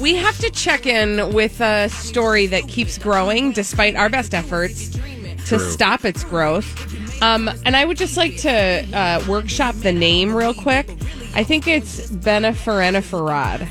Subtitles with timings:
[0.00, 4.90] We have to check in with a story that keeps growing despite our best efforts
[5.48, 7.22] to stop its growth.
[7.22, 10.88] Um, and I would just like to uh, workshop the name real quick.
[11.34, 13.68] I think it's Benefereniferod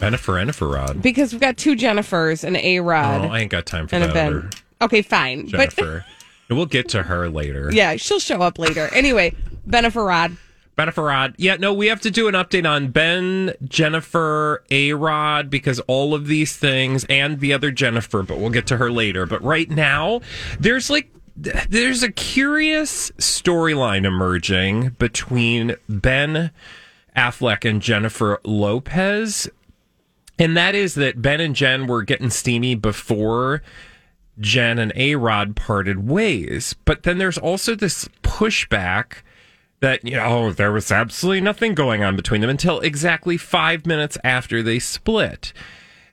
[0.00, 1.00] Benefereniferod.
[1.00, 4.04] because we've got two Jennifers, an A Rod, Oh, I ain't got time for and
[4.04, 4.26] a that Ben.
[4.36, 4.50] other
[4.82, 5.46] Okay, fine.
[5.48, 6.04] Jennifer.
[6.50, 7.70] we'll get to her later.
[7.72, 8.90] Yeah, she'll show up later.
[8.92, 9.34] Anyway,
[9.66, 10.36] Beneferod.
[10.76, 11.34] Beneferod.
[11.38, 16.14] Yeah, no, we have to do an update on Ben, Jennifer, A Rod, because all
[16.14, 19.26] of these things and the other Jennifer, but we'll get to her later.
[19.26, 20.20] But right now,
[20.58, 26.50] there's like, there's a curious storyline emerging between Ben
[27.16, 29.48] Affleck and Jennifer Lopez.
[30.38, 33.62] And that is that Ben and Jen were getting steamy before
[34.40, 36.74] Jen and A Rod parted ways.
[36.84, 39.18] But then there's also this pushback
[39.84, 44.16] that, you know, there was absolutely nothing going on between them until exactly five minutes
[44.24, 45.52] after they split.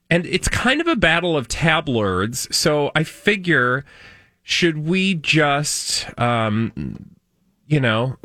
[0.10, 2.54] And it's kind of a battle of tabloids.
[2.54, 3.86] So I figure,
[4.44, 7.16] should we just, um,
[7.66, 8.18] you know,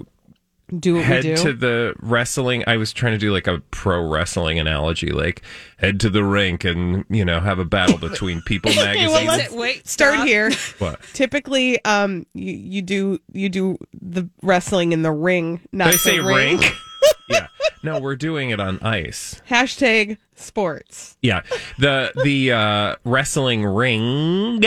[0.78, 1.42] Do what head we do.
[1.44, 2.64] to the wrestling.
[2.66, 5.42] I was trying to do like a pro wrestling analogy, like
[5.76, 9.08] head to the rink and you know have a battle between People magazine.
[9.10, 10.26] well, let's Wait, start stop.
[10.26, 10.50] here.
[10.78, 11.00] what?
[11.12, 15.96] Typically, um, you, you do you do the wrestling in the ring, not Did I
[15.98, 16.58] say the ring.
[16.58, 16.72] rink?
[17.28, 17.46] yeah.
[17.84, 19.40] No, we're doing it on ice.
[19.48, 21.16] Hashtag sports.
[21.22, 21.42] Yeah.
[21.78, 24.60] The the uh, wrestling ring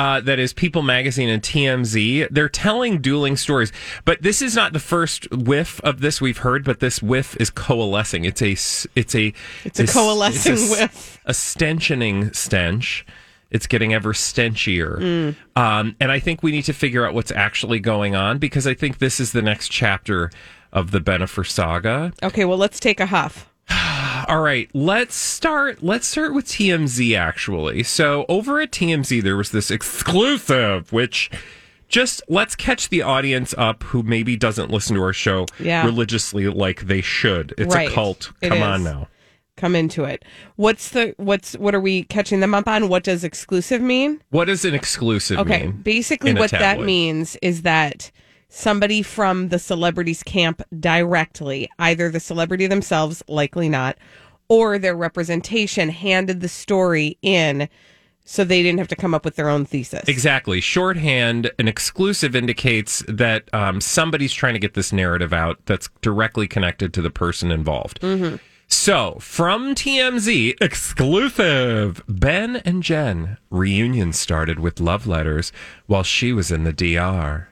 [0.00, 2.28] uh, that is People Magazine and TMZ.
[2.30, 3.70] They're telling dueling stories,
[4.06, 6.64] but this is not the first whiff of this we've heard.
[6.64, 8.24] But this whiff is coalescing.
[8.24, 8.52] It's a
[8.98, 11.20] it's a It's a coalescing it's a whiff.
[11.26, 13.04] a stenchioning stench.
[13.50, 15.00] It's getting ever stenchier.
[15.00, 15.36] Mm.
[15.54, 18.72] Um, and I think we need to figure out what's actually going on because I
[18.72, 20.30] think this is the next chapter
[20.72, 22.14] of the Benefer saga.
[22.22, 23.49] Okay, well, let's take a huff.
[24.30, 25.82] All right, let's start.
[25.82, 27.16] Let's start with TMZ.
[27.18, 31.32] Actually, so over at TMZ, there was this exclusive, which
[31.88, 35.84] just let's catch the audience up who maybe doesn't listen to our show Yeah.
[35.84, 37.54] religiously like they should.
[37.58, 37.88] It's Right.
[37.90, 38.30] a cult.
[38.40, 39.08] It Come on now.
[39.56, 40.24] Come into it.
[40.54, 42.88] What's the what's what are we catching them up on?
[42.88, 44.22] What does exclusive mean?
[44.30, 45.72] What does an exclusive Okay, mean?
[45.82, 48.12] basically what that means is that
[48.50, 53.96] somebody from the celebrities camp directly, either the celebrity themselves, likely not,
[54.48, 57.68] or their representation handed the story in
[58.24, 60.06] so they didn't have to come up with their own thesis.
[60.06, 60.60] Exactly.
[60.60, 66.46] Shorthand, an exclusive indicates that um, somebody's trying to get this narrative out that's directly
[66.46, 67.98] connected to the person involved.
[68.68, 75.50] So, from TMZ, exclusive Ben and Jen reunion started with love letters
[75.86, 77.48] while she was in the DR.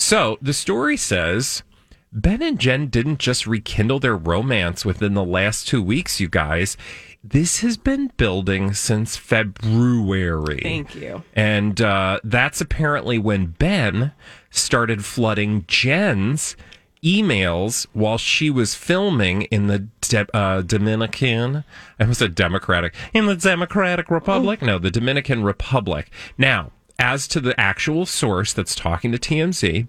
[0.00, 1.62] So, the story says
[2.10, 6.78] Ben and Jen didn't just rekindle their romance within the last two weeks, you guys.
[7.22, 10.60] This has been building since February.
[10.62, 11.22] Thank you.
[11.36, 14.12] And uh, that's apparently when Ben
[14.48, 16.56] started flooding Jen's
[17.04, 21.62] emails while she was filming in the De- uh, Dominican.
[22.00, 24.62] I was a Democratic in the Democratic Republic.
[24.62, 26.10] No, the Dominican Republic.
[26.38, 29.88] Now, as to the actual source that's talking to TMZ.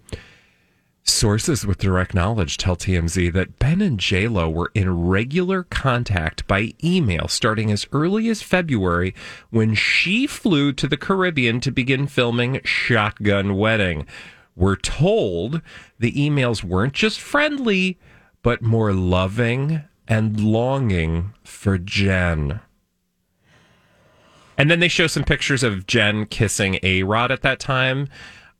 [1.03, 6.73] Sources with direct knowledge tell TMZ that Ben and JLo were in regular contact by
[6.83, 9.13] email starting as early as February
[9.49, 14.05] when she flew to the Caribbean to begin filming Shotgun Wedding.
[14.55, 15.61] We're told
[15.99, 17.99] the emails weren't just friendly,
[18.43, 22.61] but more loving and longing for Jen.
[24.61, 28.07] And then they show some pictures of Jen kissing A Rod at that time.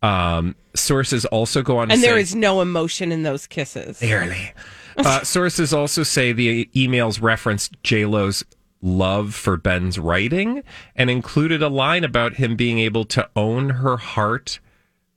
[0.01, 3.99] Um, sources also go on to And say there is no emotion in those kisses.
[3.99, 4.51] Barely.
[4.97, 8.43] Uh, sources also say the emails referenced JLo's
[8.81, 10.63] love for Ben's writing
[10.95, 14.59] and included a line about him being able to own her heart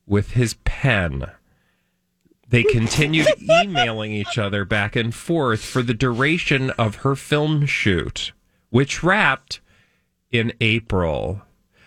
[0.06, 1.31] with his pen.
[2.46, 8.32] they continued emailing each other back and forth for the duration of her film shoot,
[8.69, 9.60] which wrapped
[10.34, 11.42] in April.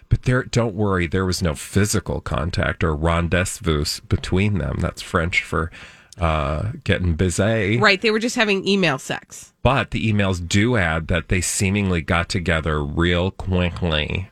[0.09, 4.77] But there, don't worry, there was no physical contact or rendezvous between them.
[4.79, 5.69] That's French for
[6.17, 7.77] uh, getting busy.
[7.77, 8.01] Right.
[8.01, 9.53] They were just having email sex.
[9.63, 14.29] But the emails do add that they seemingly got together real quickly.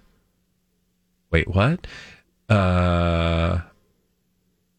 [1.30, 1.86] Wait, what?
[2.48, 3.60] Uh,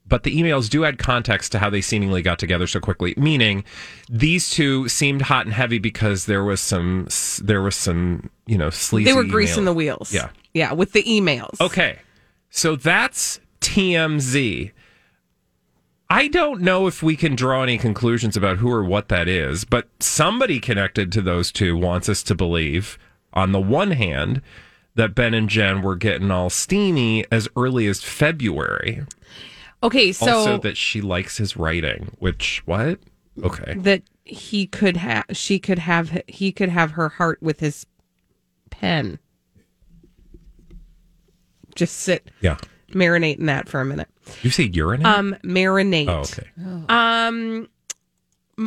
[0.09, 3.15] but the emails do add context to how they seemingly got together so quickly.
[3.17, 3.65] Meaning,
[4.09, 7.09] these two seemed hot and heavy because there was some,
[7.43, 9.11] there was some, you know, sleazy.
[9.11, 9.73] They were greasing email.
[9.73, 10.13] the wheels.
[10.13, 10.31] Yeah.
[10.55, 11.61] Yeah, with the emails.
[11.61, 11.99] Okay.
[12.51, 14.73] So that's TMZ.
[16.09, 19.65] I don't know if we can draw any conclusions about who or what that is,
[19.65, 22.97] but somebody connected to those two wants us to believe,
[23.33, 24.41] on the one hand,
[24.95, 29.05] that Ben and Jen were getting all steamy as early as February.
[29.83, 32.99] Okay, so also, that she likes his writing, which, what?
[33.43, 33.75] Okay.
[33.77, 37.85] that he could have she could have he could have her heart with his
[38.71, 39.19] pen.
[41.75, 42.57] Just sit Yeah.
[42.93, 44.09] marinate in that for a minute.
[44.43, 45.07] You say urinate?
[45.07, 46.09] Um marinate.
[46.09, 46.49] oh, okay.
[46.89, 47.69] Um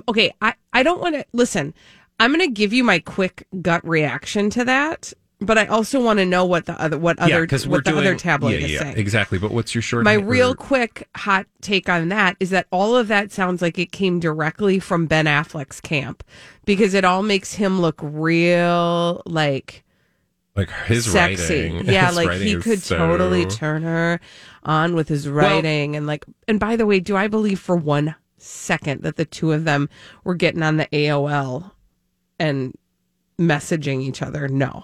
[0.08, 1.74] okay, I I don't want to listen.
[2.20, 6.20] I'm going to give you my quick gut reaction to that, but I also want
[6.20, 8.72] to know what the other what yeah, other what the doing other tabloid yeah, is
[8.72, 8.98] yeah, saying.
[8.98, 9.40] exactly.
[9.40, 10.04] But what's your short?
[10.04, 13.92] My real quick hot take on that is that all of that sounds like it
[13.92, 16.24] came directly from Ben Affleck's camp
[16.66, 19.84] because it all makes him look real like
[20.56, 21.70] like his sexy.
[21.70, 21.86] writing.
[21.86, 24.20] Yeah, his like he could so- totally turn her
[24.64, 28.14] on with his writing and like and by the way, do I believe for one
[28.38, 29.88] second that the two of them
[30.26, 31.72] were getting on the AOL
[32.38, 32.74] and
[33.40, 34.50] messaging each other?
[34.50, 34.84] No.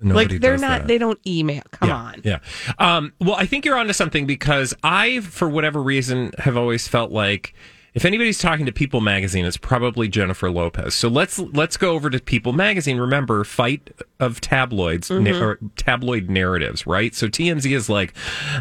[0.00, 0.88] Nobody like they're not that.
[0.88, 1.62] they don't email.
[1.72, 2.20] Come yeah, on.
[2.24, 2.38] Yeah.
[2.78, 7.10] Um, well, I think you're onto something because I, for whatever reason, have always felt
[7.10, 7.54] like
[7.92, 10.94] if anybody's talking to People Magazine, it's probably Jennifer Lopez.
[10.94, 12.98] So let's let's go over to People Magazine.
[12.98, 17.14] Remember, fight of tabloids na- or tabloid narratives, right?
[17.14, 18.14] So TMZ is like,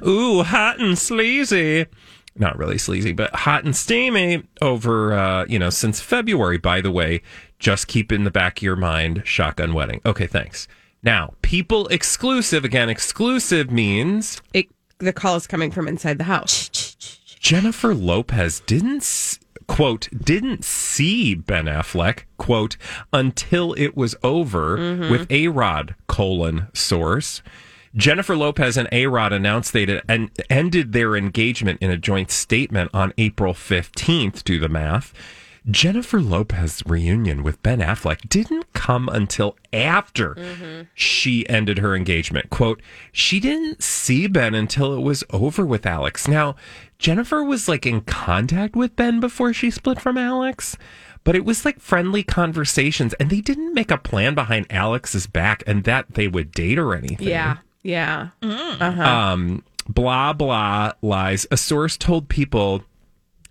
[0.05, 1.85] ooh, hot and sleazy.
[2.35, 6.91] Not really sleazy, but hot and steamy over, uh, you know, since February, by the
[6.91, 7.21] way.
[7.59, 9.99] Just keep in the back of your mind, shotgun wedding.
[10.05, 10.67] Okay, thanks.
[11.01, 12.65] Now, people exclusive.
[12.65, 14.67] Again, exclusive means It,
[14.97, 16.95] the call is coming from inside the house.
[17.39, 22.75] Jennifer Lopez didn't quote didn't see Ben Affleck quote
[23.13, 25.11] until it was over mm-hmm.
[25.11, 27.41] with A Rod colon source.
[27.95, 32.29] Jennifer Lopez and A Rod announced they had en- ended their engagement in a joint
[32.29, 34.43] statement on April fifteenth.
[34.43, 35.13] Do the math.
[35.69, 40.35] Jennifer Lopez's reunion with Ben Affleck didn't come until after
[40.93, 42.49] she ended her engagement.
[42.49, 46.27] Quote, she didn't see Ben until it was over with Alex.
[46.27, 46.55] Now,
[46.97, 50.77] Jennifer was like in contact with Ben before she split from Alex,
[51.23, 55.63] but it was like friendly conversations and they didn't make a plan behind Alex's back
[55.67, 57.57] and that they would date or anything Yeah.
[57.83, 58.29] Yeah.
[58.41, 61.45] um, blah blah lies.
[61.51, 62.83] A source told people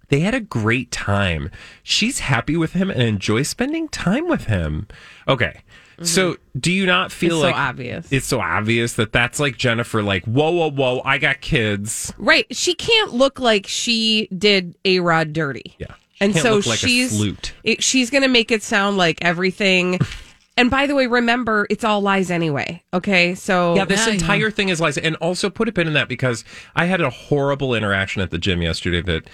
[0.09, 1.51] they had a great time.
[1.83, 4.89] She's happy with him and enjoys spending time with him.
[5.27, 5.63] Okay.
[5.95, 6.05] Mm-hmm.
[6.05, 8.13] So, do you not feel It's so like obvious.
[8.13, 12.13] It's so obvious that that's like Jennifer, like, whoa, whoa, whoa, I got kids.
[12.19, 12.47] Right.
[12.55, 15.75] She can't look like she did A Rod dirty.
[15.79, 15.95] Yeah.
[16.21, 17.21] And so like she's.
[17.65, 19.99] It, she's going to make it sound like everything.
[20.57, 22.83] and by the way, remember, it's all lies anyway.
[22.95, 23.35] Okay.
[23.35, 24.99] So Yeah, this entire thing is lies.
[24.99, 26.45] And also put a pin in that because
[26.77, 29.29] I had a horrible interaction at the gym yesterday that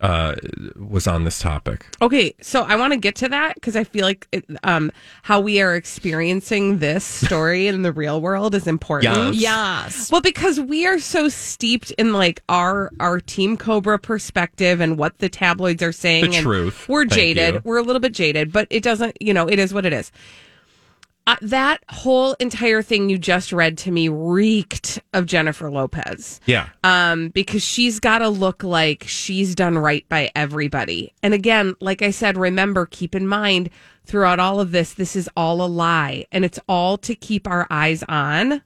[0.00, 0.34] uh,
[0.76, 1.86] was on this topic.
[2.02, 5.40] Okay, so I want to get to that because I feel like it, um, how
[5.40, 9.34] we are experiencing this story in the real world is important.
[9.34, 9.56] Yes.
[9.96, 10.12] Yes.
[10.12, 15.18] Well, because we are so steeped in like our our Team Cobra perspective and what
[15.18, 16.30] the tabloids are saying.
[16.30, 16.88] The and truth.
[16.88, 17.54] We're Thank jaded.
[17.54, 17.60] you.
[17.64, 19.20] We're a little bit jaded, but it doesn't.
[19.20, 20.12] You know, it is what it is.
[21.28, 26.68] Uh, that whole entire thing you just read to me reeked of Jennifer Lopez Yeah.
[26.84, 31.12] um, because she's got to look like she's done right by everybody.
[31.24, 33.70] And again, like I said, remember, keep in mind
[34.04, 37.66] throughout all of this, this is all a lie, and it's all to keep our
[37.70, 38.62] eyes on.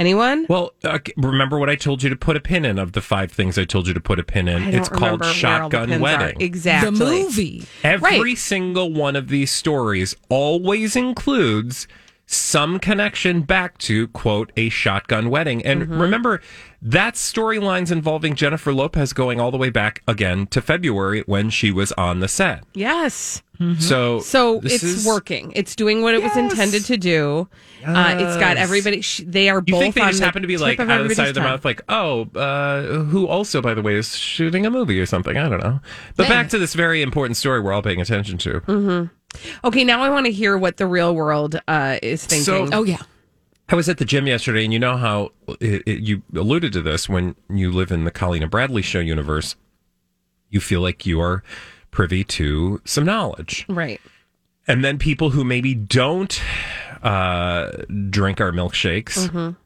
[0.00, 0.46] Anyone?
[0.48, 3.30] Well, uh, remember what I told you to put a pin in of the five
[3.30, 4.62] things I told you to put a pin in?
[4.62, 6.02] I don't It's called remember where all the Shotgun pins are.
[6.02, 6.40] Wedding.
[6.40, 6.90] Exactly.
[6.98, 7.64] The movie.
[7.84, 8.38] Every Right.
[8.38, 11.86] single one of these stories always includes
[12.24, 15.62] some connection back to quote a shotgun wedding.
[15.66, 16.00] And Mm-hmm.
[16.00, 16.40] remember,
[16.80, 21.70] that's storylines involving Jennifer Lopez going all the way back again to February when she
[21.70, 22.64] was on the set.
[22.72, 23.42] Yes.
[23.78, 25.52] So So it's is- working.
[25.54, 27.48] It's doing what it was intended to do.
[27.86, 29.00] Uh, it's got everybody.
[29.02, 31.00] Sh- they are You both think they on just the happen to be like out
[31.00, 34.16] of the side of their mouth, like, oh, uh, who also, by the way, is
[34.16, 35.36] shooting a movie or something?
[35.36, 35.80] I don't know.
[36.16, 38.60] But back to this very important story we're all paying attention to.
[38.60, 39.66] Mm-hmm.
[39.66, 42.44] Okay, now I want to hear what the real world uh, is thinking.
[42.44, 42.98] So- Oh yeah.
[43.68, 46.82] I was at the gym yesterday, and you know how it, it, you alluded to
[46.82, 49.54] this when you live in the Colleen and Bradley show universe.
[50.48, 51.44] You feel like you are
[51.90, 53.64] privy to some knowledge.
[53.68, 54.00] right.
[54.68, 56.40] And then people who maybe don't
[57.02, 57.70] uh,
[58.10, 59.56] drink our milkshakes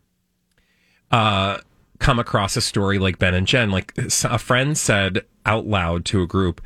[1.10, 1.58] uh,
[1.98, 3.70] come across a story like Ben and Jen.
[3.70, 6.60] Like a friend said out loud to a group,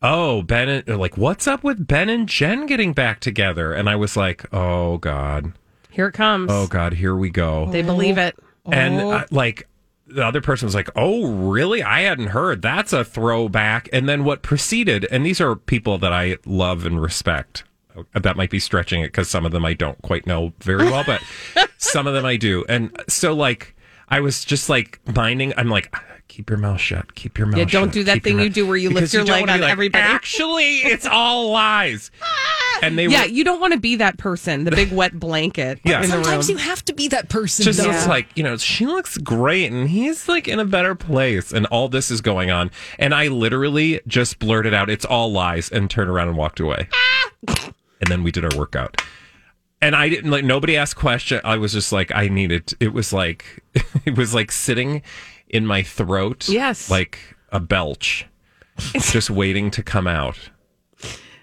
[0.00, 3.96] "Oh, Ben, and, like what's up with Ben and Jen getting back together?" And I
[3.96, 5.52] was like, "Oh God,
[5.90, 6.50] Here it comes.
[6.50, 8.36] oh God, here we go." They believe it.
[8.64, 9.68] And uh, like
[10.14, 11.82] the other person was like, "Oh, really?
[11.82, 12.62] I hadn't heard.
[12.62, 17.00] That's a throwback." And then what proceeded, and these are people that I love and
[17.00, 17.64] respect.
[18.14, 21.04] That might be stretching it because some of them I don't quite know very well,
[21.04, 21.22] but
[21.78, 22.64] some of them I do.
[22.68, 23.76] And so, like,
[24.08, 25.52] I was just like minding.
[25.56, 25.94] I'm like,
[26.32, 27.14] keep your mouth shut.
[27.14, 27.58] Keep your mouth.
[27.58, 27.72] Shut.
[27.72, 29.40] Yeah, don't shut, do that keep thing you do where you lift your don't leg
[29.42, 30.02] wanna on like, everybody.
[30.02, 32.10] Actually, it's all lies.
[32.22, 32.78] Ah.
[32.82, 35.78] And they Yeah, were, you don't want to be that person, the big wet blanket
[35.84, 36.02] Yeah.
[36.02, 36.24] in the room.
[36.24, 37.64] Sometimes you have to be that person.
[37.64, 37.90] just though.
[37.90, 41.66] it's like you know she looks great and he's like in a better place and
[41.66, 45.90] all this is going on and i literally just blurted out it's all lies and
[45.90, 47.30] turned around and walked away ah.
[48.00, 49.00] and then we did our workout
[49.80, 53.12] and i didn't like nobody asked question i was just like i needed it was
[53.12, 53.62] like
[54.04, 55.02] it was like sitting
[55.52, 56.90] in my throat Yes.
[56.90, 57.18] like
[57.50, 58.26] a belch
[58.94, 60.38] just waiting to come out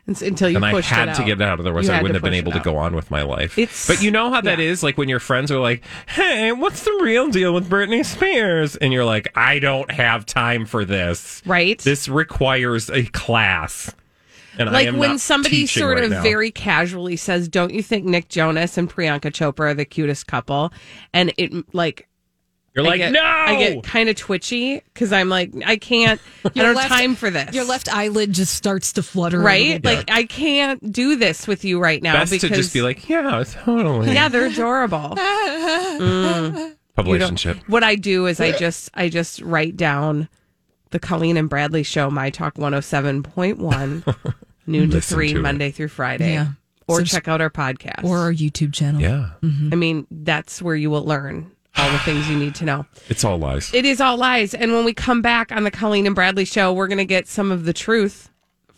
[0.08, 1.60] It's- until you and I had to get it out.
[1.60, 3.58] Otherwise, You I wouldn't have been able to go on with my life.
[3.60, 4.66] It's- but you know how that yeah.
[4.66, 8.76] is, like when your friends are like, "Hey, what's the real deal with Britney Spears?"
[8.78, 11.44] and you're like, "I don't have time for this.
[11.46, 11.78] Right.
[11.80, 13.94] This requires a class."
[14.58, 16.24] And I like when somebody sort right of now.
[16.24, 20.74] very casually says, "Don't you think Nick Jonas and Priyanka Chopra are the cutest couple?"
[21.14, 22.08] and it like
[22.76, 26.20] you're I like, get, "No." I get kind of twitchy because I'm like, I can't.
[26.46, 27.54] I don't left- have time for this.
[27.56, 29.40] Your left eyelid just starts to flutter.
[29.40, 29.62] right?
[29.66, 29.96] little bit.
[29.98, 33.08] Like I can't do this with you right now Best because to just be like,
[33.10, 35.16] "Yeah, totally." yeah, they're adorable.
[36.00, 36.76] Mm.
[36.98, 37.58] Relationship.
[37.68, 40.28] what I do is I just I just write down
[40.92, 44.34] the Colleen and Bradley show, My Talk 107.1,
[44.68, 45.42] noon to 3, to it.
[45.42, 46.34] Monday through Friday.
[46.34, 46.48] Yeah.
[46.88, 48.04] Or Subs- check out our podcast.
[48.04, 49.00] or our YouTube channel.
[49.02, 52.86] Yeah, I mean, that's where you will learn all the things you need to know.
[53.10, 53.74] it's all lies.
[53.74, 54.54] It is all lies.
[54.54, 57.28] And when we come back on the Colleen and Bradley show, we're going to get
[57.28, 58.30] some of the truth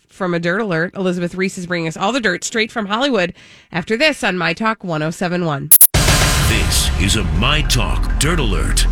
[0.08, 0.94] from a dirt alert.
[0.94, 3.34] Elizabeth Reese is bringing us all the dirt straight from Hollywood
[3.72, 5.70] after this on My Talk 1071.
[6.48, 8.86] This is a My Talk Dirt Alert.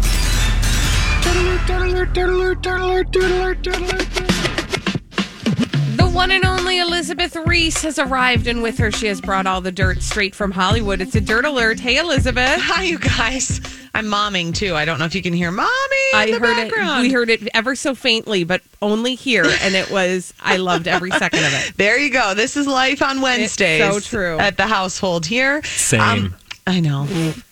[6.00, 9.61] The one and only Elizabeth Reese has arrived, and with her, she has brought all
[9.61, 11.02] the dirt straight from Hollywood.
[11.02, 11.78] It's a dirt alert.
[11.78, 12.59] Hey, Elizabeth.
[12.59, 13.61] Hi, you guys.
[13.95, 14.75] I'm momming too.
[14.75, 15.69] I don't know if you can hear mommy
[16.12, 17.00] in I the heard background.
[17.04, 17.09] it.
[17.09, 20.33] We heard it ever so faintly, but only here, and it was.
[20.40, 21.75] I loved every second of it.
[21.76, 22.33] There you go.
[22.35, 23.83] This is life on Wednesdays.
[23.83, 24.38] so true.
[24.38, 25.57] At the household here.
[25.57, 26.35] Um, Same.
[26.66, 27.07] I know.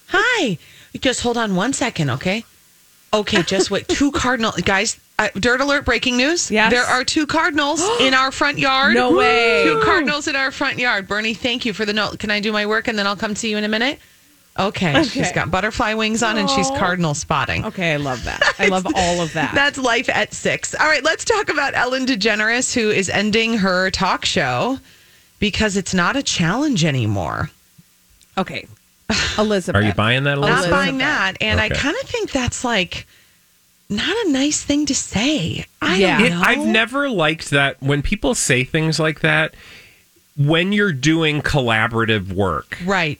[0.08, 0.56] Hi.
[0.98, 2.44] Just hold on one second, okay?
[3.12, 3.88] Okay, just wait.
[3.88, 4.98] Two cardinal guys.
[5.18, 5.84] Uh, dirt alert!
[5.84, 6.50] Breaking news.
[6.50, 6.70] Yes.
[6.72, 8.94] there are two cardinals in our front yard.
[8.94, 9.64] No way.
[9.64, 11.08] Two cardinals in our front yard.
[11.08, 12.18] Bernie, thank you for the note.
[12.20, 13.98] Can I do my work and then I'll come see you in a minute?
[14.58, 15.04] Okay.
[15.04, 17.64] She's got butterfly wings on and she's cardinal spotting.
[17.64, 18.42] Okay, I love that.
[18.58, 19.54] I love all of that.
[19.54, 20.74] That's life at six.
[20.74, 24.78] All right, let's talk about Ellen DeGeneres, who is ending her talk show
[25.38, 27.50] because it's not a challenge anymore.
[28.36, 28.66] okay,
[29.38, 29.80] Elizabeth.
[29.80, 30.56] Are you buying that, Elizabeth?
[30.56, 30.86] Not Elizabeth?
[30.86, 31.34] buying that.
[31.40, 33.06] And I kind of think that's like
[33.90, 35.64] not a nice thing to say.
[35.80, 36.18] I Yeah.
[36.18, 36.42] don't It, know.
[36.42, 39.54] I've never liked that when people say things like that
[40.36, 42.78] when you're doing collaborative work.
[42.84, 43.18] Right.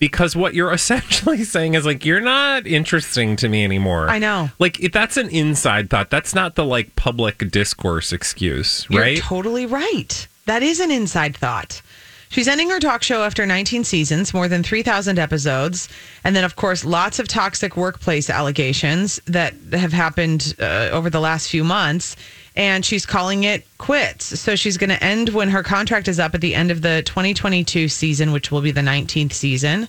[0.00, 4.08] because what you're essentially saying is like you're not interesting to me anymore.
[4.08, 4.50] I know.
[4.60, 6.08] Like if that's an inside thought.
[6.08, 9.18] That's not the like public discourse excuse, You're right?
[9.18, 10.26] totally right.
[10.46, 11.82] That is an inside thought.
[12.30, 15.88] She's ending her talk show after 19 seasons, more than 3,000 episodes.
[16.24, 21.20] And then, of course, lots of toxic workplace allegations that have happened uh, over the
[21.20, 22.16] last few months.
[22.54, 24.40] And she's calling it quits.
[24.40, 27.02] So she's going to end when her contract is up at the end of the
[27.06, 29.88] 2022 season, which will be the 19th season.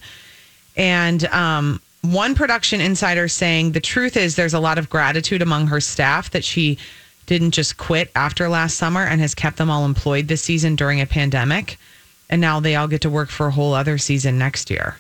[0.78, 5.68] And um, one production insider saying the truth is there's a lot of gratitude among
[5.68, 6.78] her staff that she
[7.26, 11.02] didn't just quit after last summer and has kept them all employed this season during
[11.02, 11.78] a pandemic.
[12.30, 14.98] And now they all get to work for a whole other season next year.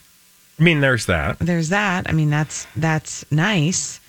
[0.59, 1.39] I mean, there's that.
[1.39, 2.09] There's that.
[2.09, 3.99] I mean, that's that's nice.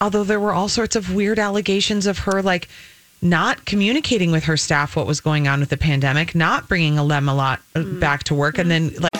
[0.00, 2.68] Although there were all sorts of weird allegations of her like
[3.22, 7.28] not communicating with her staff what was going on with the pandemic, not bringing them
[7.28, 9.19] a lot uh, back to work, and then like.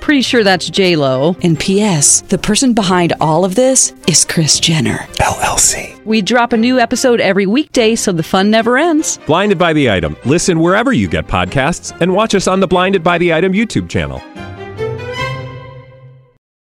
[0.00, 1.36] Pretty sure that's J Lo.
[1.42, 2.22] And P.S.
[2.22, 4.98] The person behind all of this is Kris Jenner.
[5.18, 6.04] LLC.
[6.04, 9.18] We drop a new episode every weekday, so the fun never ends.
[9.26, 10.16] Blinded by the item.
[10.24, 13.88] Listen wherever you get podcasts, and watch us on the Blinded by the Item YouTube
[13.88, 14.20] channel.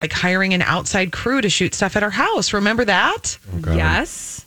[0.01, 2.53] like hiring an outside crew to shoot stuff at our house.
[2.53, 3.38] Remember that?
[3.67, 4.45] Oh, yes.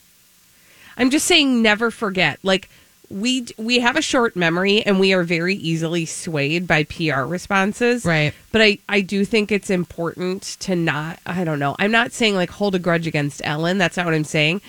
[0.97, 2.39] I'm just saying never forget.
[2.43, 2.69] Like
[3.13, 8.05] we we have a short memory and we are very easily swayed by PR responses.
[8.05, 8.33] Right.
[8.51, 11.77] But I I do think it's important to not I don't know.
[11.79, 13.79] I'm not saying like hold a grudge against Ellen.
[13.79, 14.63] That's not what I'm saying.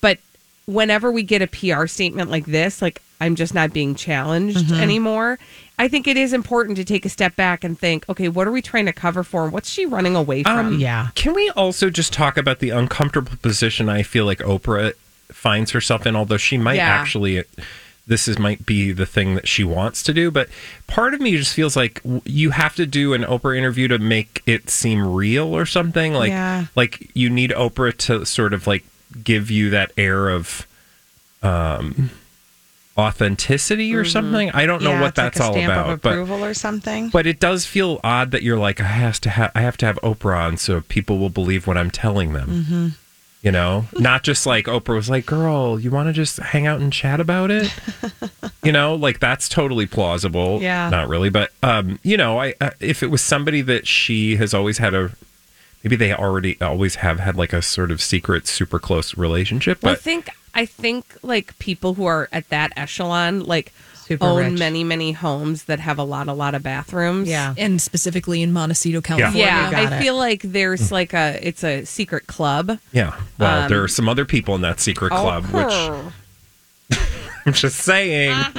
[0.00, 0.18] But
[0.66, 4.80] whenever we get a PR statement like this, like I'm just not being challenged mm-hmm.
[4.80, 5.38] anymore.
[5.78, 8.52] I think it is important to take a step back and think, okay, what are
[8.52, 9.48] we trying to cover for?
[9.48, 10.58] What's she running away from?
[10.58, 11.08] Um, yeah.
[11.14, 14.94] Can we also just talk about the uncomfortable position I feel like Oprah
[15.28, 16.16] finds herself in?
[16.16, 16.88] Although she might Yeah.
[16.88, 17.44] actually,
[18.08, 20.48] this is might be the thing that she wants to do, but
[20.86, 24.42] part of me just feels like you have to do an Oprah interview to make
[24.46, 26.14] it seem real or something.
[26.14, 26.66] Like, Yeah.
[26.74, 28.84] like you need Oprah to sort of like
[29.22, 30.66] give you that air of
[31.42, 32.10] um
[32.96, 34.50] authenticity or something.
[34.50, 37.10] I don't know Yeah, what like that's a all about, but approval or something.
[37.10, 39.86] but it does feel odd that you're like I has to have I have to
[39.86, 42.48] have Oprah on so people will believe what I'm telling them.
[42.64, 42.88] Mm-hmm.
[43.48, 46.82] You know, not just like Oprah was like, "Girl, you want to just hang out
[46.82, 47.74] and chat about it?"
[48.62, 50.60] you know, like that's totally plausible.
[50.60, 50.90] Yeah.
[50.90, 54.52] not really, but um, you know, I uh, if it was somebody that she has
[54.52, 55.12] always had a
[55.82, 59.94] maybe they already always have had like a sort of secret, super close relationship, Well,
[59.94, 63.72] I think I think like people who are at that echelon like
[64.08, 64.58] Super own rich.
[64.58, 67.28] many many homes that have a lot a lot of bathrooms.
[67.28, 67.54] Yeah.
[67.56, 69.42] And specifically in Montecito, California.
[69.44, 70.02] Yeah, got I it.
[70.02, 72.78] feel like there's like a it's a secret club.
[72.92, 73.18] yeah.
[73.38, 76.12] Well, Um, there are some other people in that secret club, Oh,
[76.88, 76.98] which
[77.46, 78.36] I'm just saying.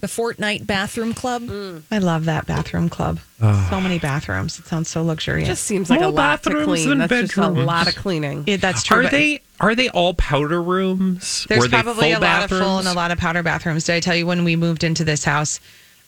[0.00, 1.44] The Fortnite Bathroom Club.
[1.44, 1.82] Mm.
[1.90, 3.20] I love that bathroom club.
[3.40, 3.68] Ah.
[3.70, 4.58] so many bathrooms.
[4.58, 5.46] It sounds so luxurious.
[5.48, 5.58] it luxurious.
[5.58, 6.88] just seems like More a lot to bathrooms clean.
[6.90, 8.44] than That's just a lot of cleaning.
[8.46, 8.98] Yeah, that's true.
[8.98, 11.46] Are but they are they all powder rooms?
[11.48, 13.84] There's Were probably a full lot of full and a lot of powder bathrooms.
[13.84, 15.60] Did I tell you when we moved into this house?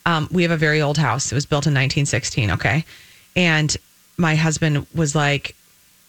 [0.04, 1.32] Um, we have a very old house.
[1.32, 2.50] It was built in 1916.
[2.52, 2.84] Okay,
[3.34, 3.76] and
[4.16, 5.54] my husband was like,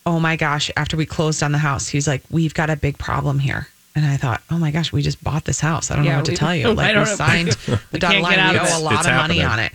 [0.05, 2.97] "Oh my gosh!" After we closed on the house, he's like, "We've got a big
[2.97, 5.89] problem here." And I thought, "Oh my gosh, we just bought this house.
[5.89, 6.67] I don't Yeah, know what to tell you.
[6.73, 7.51] Like we don't signed
[7.91, 8.53] the dotted line.
[8.53, 9.71] We owe a lot It's of money on it."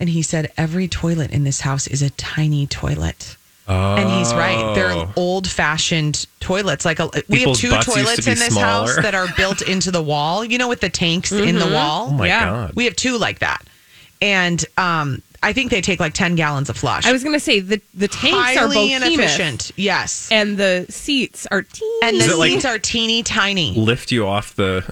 [0.00, 4.74] And he said, "Every toilet in this house is a tiny toilet." And he's right.
[4.74, 5.10] They're Oh.
[5.16, 6.84] old fashioned toilets.
[6.84, 8.86] Like a, we have People's two butts used to toilets be in this smaller.
[8.92, 10.44] house that are built into the wall.
[10.44, 12.08] You know, with the tanks in the wall.
[12.10, 12.44] Oh my Yeah.
[12.44, 12.72] god!
[12.74, 13.64] We have two like that,
[14.20, 17.06] and um, I think they take like ten gallons of flush.
[17.06, 19.72] I was going to say the the tanks are highly both inefficient.
[19.76, 21.98] Yes, and the seats are teeny.
[22.02, 23.74] and the Is it like- seats are teeny tiny.
[23.74, 24.84] Lift you off the,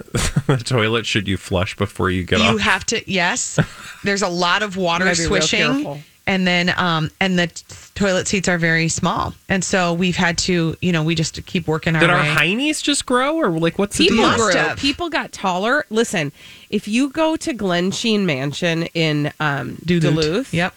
[0.47, 2.49] the toilet should you flush before you get off?
[2.51, 2.61] You off?
[2.63, 3.11] have to.
[3.11, 3.59] Yes,
[4.05, 5.61] there's a lot of water You gotta be real swishing.
[5.75, 6.01] careful.
[6.27, 7.65] And then, um, and the t-
[7.97, 11.67] toilet seats are very small, and so we've had to, you know, we just keep
[11.67, 12.15] working our Did way.
[12.15, 14.37] our heinies just grow, or like what's the People deal?
[14.37, 14.75] Grew.
[14.77, 15.85] People got taller.
[15.91, 16.31] Listen,
[16.71, 20.03] if you go to Glensheen Mansion in um, Duluth.
[20.15, 20.73] Duluth, Yep.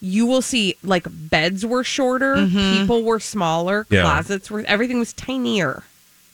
[0.00, 2.80] you will see like beds were shorter, Mm-hmm.
[2.80, 4.02] people were smaller, Yeah.
[4.02, 5.82] closets were everything was tinier.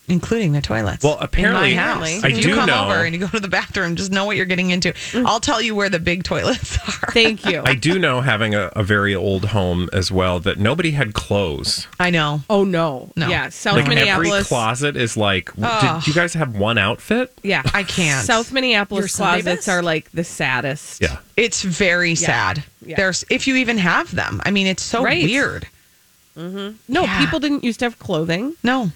[0.09, 1.03] Including the toilets.
[1.05, 2.25] Well, apparently- in my house.
[2.25, 4.25] I If you do come know- over and you go to the bathroom, just know
[4.25, 4.93] what you're getting into.
[5.12, 5.25] Mm.
[5.27, 7.12] I'll tell you where the big toilets are.
[7.12, 7.62] Thank you.
[7.65, 11.87] I do know, having a, a very old home as well, that nobody had clothes.
[12.01, 12.43] I know.
[12.51, 13.29] oh no, No.
[13.29, 14.49] yeah, South like every Minneapolis.
[14.49, 15.55] closet is like.
[15.57, 17.33] w- Did you guys have one outfit?
[17.43, 18.27] yeah, I can't.
[18.27, 19.69] South Minneapolis Sunday closets best?
[19.69, 21.01] are like the saddest.
[21.01, 21.19] Yeah.
[21.37, 22.65] It's very sad.
[22.85, 22.97] Yeah.
[22.97, 24.43] There's if you even have them.
[24.45, 25.23] I mean, it's so Right.
[25.25, 25.67] weird.
[26.37, 26.77] Mm-hmm.
[26.88, 27.19] No, Yeah.
[27.25, 28.55] people didn't used to have clothing.
[28.62, 28.91] No.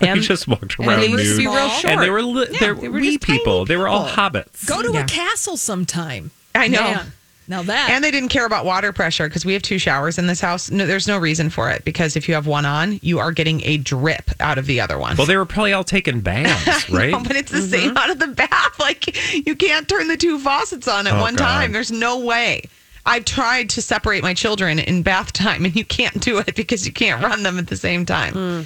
[0.00, 1.92] We just walked and around they used be real short.
[1.92, 3.64] And they were li- Yeah, they're were wee just tiny people.
[3.64, 4.66] They were all hobbits.
[4.66, 5.02] Go to Yeah.
[5.02, 6.30] a castle sometime.
[6.54, 6.80] I know.
[6.82, 7.12] Man.
[7.46, 10.26] Now that And they didn't care about water pressure because we have two showers in
[10.26, 10.70] this house.
[10.70, 13.62] No, there's no reason for it because if you have one on, you are getting
[13.64, 15.16] a drip out of the other one.
[15.16, 17.10] Well, they were probably all taking baths, right?
[17.10, 17.66] No, but it's the mm-hmm.
[17.68, 18.50] same out of the bath.
[18.78, 21.46] Like you can't turn the two faucets on at Oh, one God.
[21.46, 21.72] time.
[21.72, 22.62] There's no way.
[23.06, 26.86] I've tried to separate my children in bath time, and you can't do it because
[26.86, 28.32] you can't run them at the same time.
[28.32, 28.62] Hmm.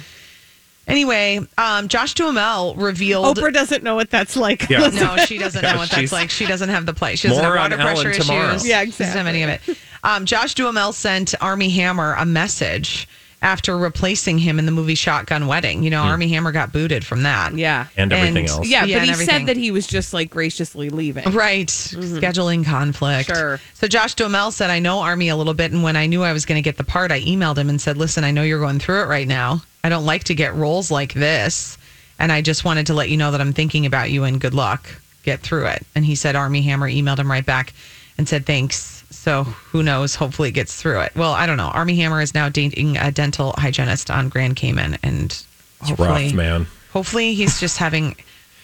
[0.89, 3.37] Anyway, um, Josh Duhamel revealed.
[3.37, 4.69] Oprah doesn't know what that's like.
[4.69, 4.87] Yeah.
[4.89, 6.29] No, she doesn't know what that's like.
[6.29, 7.19] She doesn't have the place.
[7.19, 8.49] She doesn't More have on water pressure Ellen tomorrow.
[8.55, 8.67] issues.
[8.67, 9.77] Yeah, She doesn't have any of it.
[10.03, 13.07] Um, Josh Duhamel sent Armie Hammer a message
[13.41, 15.81] after replacing him in the movie Shotgun Wedding.
[15.81, 17.53] You know, Armie Hammer got booted from that.
[17.55, 17.87] Yeah.
[17.95, 18.67] and everything else.
[18.67, 19.35] Yeah, Yeah, but and he everything.
[19.39, 21.23] said that he was just like graciously leaving.
[21.31, 21.67] Right.
[21.67, 23.29] Scheduling conflict.
[23.29, 23.59] Sure.
[23.75, 25.71] So Josh Duhamel said, I know Armie a little bit.
[25.71, 27.79] And when I knew I was going to get the part, I emailed him and
[27.79, 29.61] said, listen, I know you're going through it right now.
[29.83, 31.77] I don't like to get roles like this.
[32.19, 34.53] And I just wanted to let you know that I'm thinking about you and good
[34.53, 34.89] luck.
[35.23, 35.85] Get through it.
[35.95, 37.73] And he said, Armie Hammer emailed him right back
[38.17, 39.03] and said, thanks.
[39.09, 40.15] So who knows?
[40.15, 41.15] Hopefully it gets through it.
[41.15, 41.67] Well, I don't know.
[41.67, 44.97] Armie Hammer is now dating a dental hygienist on Grand Cayman.
[45.03, 45.41] And
[45.81, 46.67] hopefully, rough, man.
[46.91, 48.15] hopefully he's just having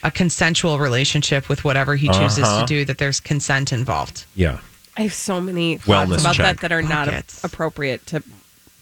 [0.04, 2.62] a consensual relationship with whatever he chooses Uh-huh.
[2.62, 4.26] to do, that there's consent involved.
[4.36, 4.60] Yeah.
[4.98, 6.46] I have so many thoughts Wellness about check.
[6.46, 7.44] that that are not Buckets.
[7.44, 8.24] appropriate to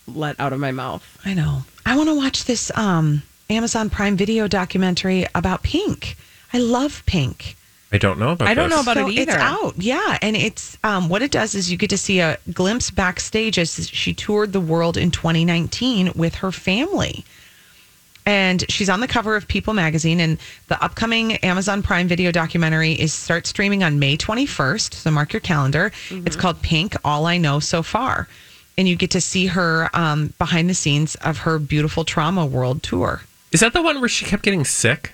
[0.08, 1.04] let out of my mouth.
[1.26, 1.64] I know.
[1.86, 6.16] I want to watch this um, Amazon Prime Video documentary about Pink.
[6.54, 7.56] I love Pink.
[7.92, 8.76] I don't know about I don't this.
[8.78, 9.34] know about So it either.
[9.34, 12.40] It's out, yeah, and it's um, what it does is you get to see a
[12.52, 17.24] glimpse backstage as she toured the world in 2019 with her family.
[18.26, 22.94] And she's on the cover of People magazine, and the upcoming Amazon Prime Video documentary
[22.94, 24.94] is start streaming on May 21st.
[24.94, 25.92] So mark your calendar.
[26.10, 28.28] It's called Pink: All I Know So Far,
[28.78, 32.84] and you get to see her um, behind the scenes of her beautiful trauma world
[32.84, 33.22] tour.
[33.52, 35.12] Is that the one where she kept getting sick?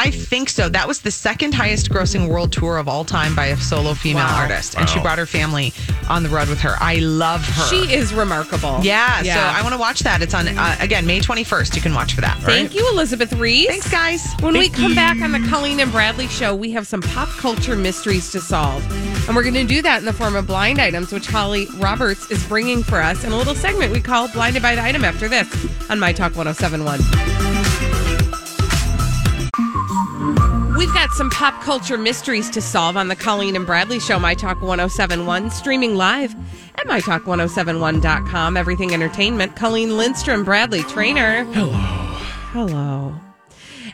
[0.00, 0.68] I think so.
[0.68, 4.24] That was the second highest grossing world tour of all time by a solo female
[4.24, 4.40] Wow.
[4.42, 4.74] artist.
[4.78, 5.72] And she brought her family
[6.08, 6.74] on the road with her.
[6.80, 7.66] I love her.
[7.68, 8.80] She is remarkable.
[8.82, 10.22] yeah, so I want to watch that.
[10.22, 11.76] It's on, uh, again, May 21st.
[11.76, 12.38] You can watch for that.
[12.38, 13.68] Thank you, Elizabeth Reese.
[13.68, 14.26] Thanks, guys.
[14.40, 17.76] When we come back on the Colleen and Bradley show, we have some pop culture
[17.76, 18.82] mysteries to solve.
[19.26, 22.30] And we're going to do that in the form of blind items, which Holly Roberts
[22.30, 25.28] is bringing for us in a little segment we call Blinded by the Item after
[25.28, 25.46] this
[25.90, 27.59] on My Talk 1071.
[30.80, 34.32] We've got some pop culture mysteries to solve on the Colleen and Bradley show, My
[34.32, 36.34] Talk 1071, streaming live
[36.76, 38.56] at MyTalk1071.com.
[38.56, 39.56] Everything Entertainment.
[39.56, 41.44] Colleen Lindstrom, Bradley Traynor.
[41.52, 41.70] Hello.
[42.52, 43.14] Hello.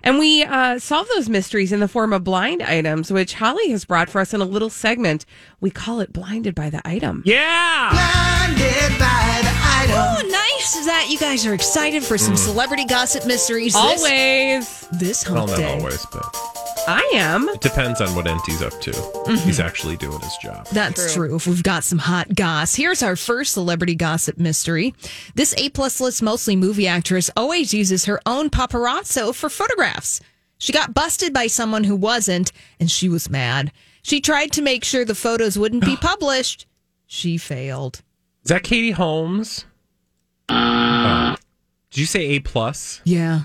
[0.04, 3.84] And we uh, solve those mysteries in the form of blind items, which Holly has
[3.84, 5.26] brought for us in a little segment.
[5.60, 7.24] We call it Blinded by the Item.
[7.26, 7.90] Yeah.
[7.90, 9.96] Blinded by the item.
[9.96, 13.72] Oh, nice that you guys are excited for some celebrity gossip mysteries.
[13.74, 14.88] this- Always.
[15.00, 15.78] this, Well, hump not day.
[15.80, 16.55] always, but
[16.88, 17.48] I am.
[17.48, 18.90] it depends on what Enty's up to.
[18.92, 19.34] Mm-hmm.
[19.46, 20.66] He's actually doing his job.
[20.68, 21.34] That's true.
[21.36, 24.94] If we've got some hot goss, here's our first celebrity gossip mystery.
[25.34, 30.20] This A plus list, mostly movie actress, always uses her own paparazzo for photographs.
[30.58, 33.72] She got busted by someone who wasn't, and she was mad.
[34.02, 36.66] She tried to make sure the photos wouldn't be published.
[37.06, 38.02] She failed.
[38.44, 39.64] Is that Katie Holmes?
[40.48, 41.36] Oh.
[41.90, 43.00] Did you say A plus?
[43.04, 43.42] Yeah.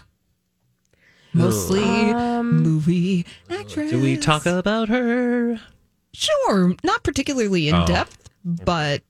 [1.34, 3.89] Mostly um, movie actress.
[3.91, 5.60] Do we talk about her?
[6.13, 7.86] Sure, not particularly in Oh.
[7.86, 9.02] depth, but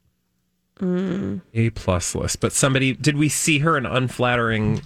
[0.79, 1.41] mm.
[1.53, 2.39] A plus list.
[2.39, 4.81] But somebody did we see her in unflattering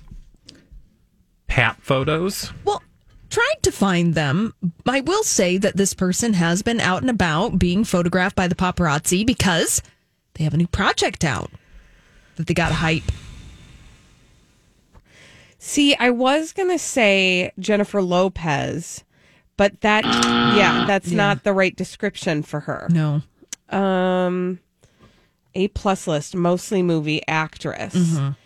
[1.47, 2.51] pap photos?
[2.63, 2.81] well,
[3.29, 4.53] tried to find them.
[4.87, 8.55] I will say that this person has been out and about being photographed by the
[8.55, 9.81] paparazzi because
[10.35, 11.51] they have a new project out
[12.37, 13.03] that they got hype.
[15.65, 19.03] See, I was going to say Jennifer Lopez,
[19.57, 22.87] but that, yeah, that's not the right description for her.
[22.91, 23.23] No.
[23.75, 24.59] Um,
[25.55, 27.95] A plus list, mostly movie actress.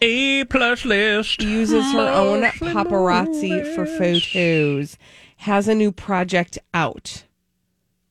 [0.01, 1.43] A plus list.
[1.43, 4.97] Uses her own paparazzi for photos.
[5.39, 7.25] Has a new project out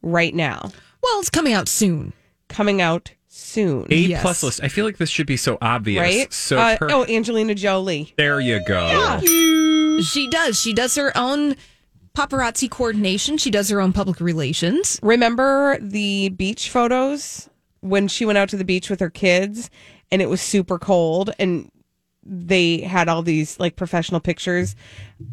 [0.02, 0.70] right now.
[1.02, 2.12] Well, it's coming out soon.
[2.48, 3.86] Coming out soon.
[3.90, 4.22] A Yes.
[4.22, 4.60] plus list.
[4.62, 6.00] I feel like this should be so obvious.
[6.02, 6.32] right?
[6.32, 8.12] So Uh, per- oh, Angelina Jolie.
[8.16, 9.20] there you go.
[10.02, 10.60] She does.
[10.60, 11.56] She does her own
[12.14, 13.38] paparazzi coordination.
[13.38, 14.98] She does her own public relations.
[15.02, 17.48] Remember the beach photos
[17.80, 19.70] when she went out to the beach with her kids
[20.10, 21.70] and it was super cold and
[22.24, 24.74] they had all these like professional pictures.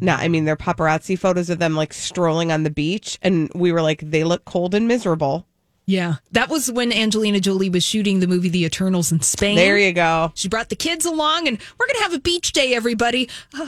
[0.00, 3.72] No, I mean they're paparazzi photos of them like strolling on the beach and we
[3.72, 5.46] were like they look cold and miserable.
[5.88, 9.54] Yeah, that was when Angelina Jolie was shooting the movie The Eternals in Spain.
[9.54, 10.32] There you go.
[10.34, 13.28] She brought the kids along, and we're gonna have a beach day, everybody.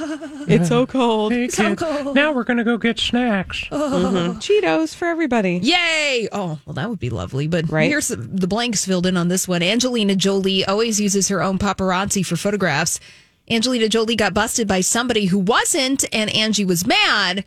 [0.48, 1.32] It's so cold.
[1.32, 2.14] Hey, So kid, cold.
[2.16, 3.64] Now we're gonna go get snacks.
[3.70, 4.36] Mhm.
[4.40, 5.60] Cheetos for everybody.
[5.62, 6.28] Yay!
[6.32, 7.46] Oh, well, that would be lovely.
[7.46, 7.88] But Right.
[7.88, 9.62] here's the, the blanks filled in on this one.
[9.62, 12.98] Angelina Jolie always uses her own paparazzi for photographs.
[13.48, 17.44] Angelina Jolie got busted by somebody who wasn't, and Angie was mad.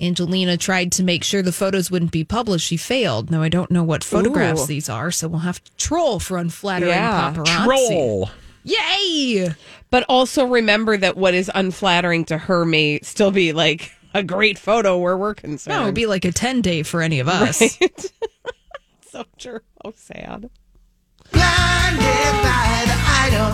[0.00, 2.66] Angelina tried to make sure the photos wouldn't be published.
[2.66, 3.30] She failed.
[3.30, 4.66] Now, I don't know what photographs Ooh.
[4.66, 7.32] these are, so we'll have to troll for unflattering Yeah.
[7.32, 7.64] paparazzi.
[7.64, 8.30] Troll.
[8.64, 9.54] Yay!
[9.90, 14.58] But also remember that what is unflattering to her may still be like a great
[14.58, 15.76] photo where we're concerned.
[15.76, 17.60] No, it would be like a 10 day for any of us.
[17.80, 18.12] Right?
[19.10, 19.60] so true.
[19.84, 20.50] Oh, sad.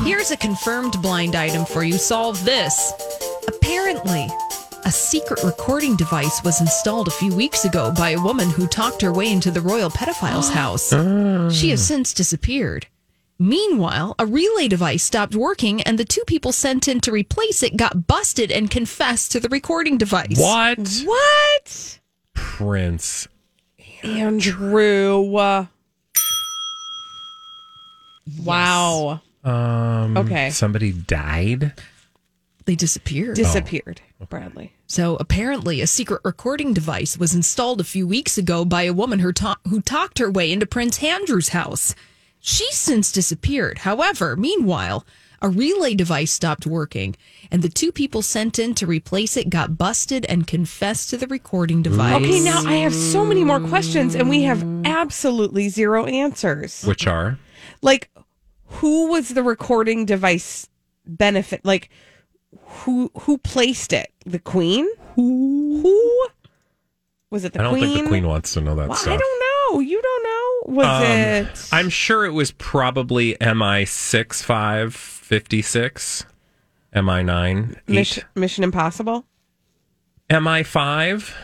[0.04, 1.94] Here's a confirmed blind item for you.
[1.94, 2.92] Solve this.
[3.48, 4.28] Apparently,
[4.84, 9.02] a secret recording device was installed a few weeks ago by a woman who talked
[9.02, 10.90] her way into the royal pedophile's house.
[11.54, 12.86] She has since disappeared.
[13.38, 17.76] Meanwhile, a relay device stopped working, and the two people sent in to replace it
[17.76, 20.38] got busted and confessed to the recording device.
[20.38, 21.02] What?
[21.04, 21.98] What?
[22.34, 23.28] Prince.
[24.02, 25.36] Andrew.
[25.36, 25.66] Uh,
[28.44, 29.20] Wow.
[29.42, 30.50] Um, Okay.
[30.50, 31.72] Somebody died.
[32.70, 33.30] They disappeared.
[33.30, 33.42] Oh.
[33.42, 34.00] Disappeared.
[34.28, 34.72] Bradley.
[34.86, 39.18] So apparently, a secret recording device was installed a few weeks ago by a woman
[39.18, 41.96] who, ta- who talked her way into Prince Andrew's house.
[42.38, 43.78] She's since disappeared.
[43.78, 45.04] However, meanwhile,
[45.42, 47.16] a relay device stopped working,
[47.50, 51.26] and the two people sent in to replace it got busted and confessed to the
[51.26, 52.22] recording device.
[52.22, 56.84] Okay, now I have so many more questions, and we have absolutely zero answers.
[56.84, 57.36] Which are?
[57.82, 58.10] Like,
[58.66, 60.68] who was the recording device
[61.04, 61.64] benefit?
[61.64, 61.90] Like,
[62.64, 64.12] who who placed it?
[64.26, 64.88] The Queen?
[65.14, 65.80] Who?
[65.82, 66.26] Who
[67.30, 67.52] was it?
[67.52, 67.66] The Queen?
[67.66, 67.92] I don't Queen?
[67.94, 69.14] think the Queen wants to know that Well, stuff.
[69.14, 69.80] I don't know.
[69.80, 70.74] You don't know.
[70.74, 71.68] Was Um, it?
[71.72, 76.24] I'm sure it was probably MI six five fifty six,
[76.94, 79.24] MI nine eight, Mission, Mission Impossible.
[80.30, 81.34] MI five.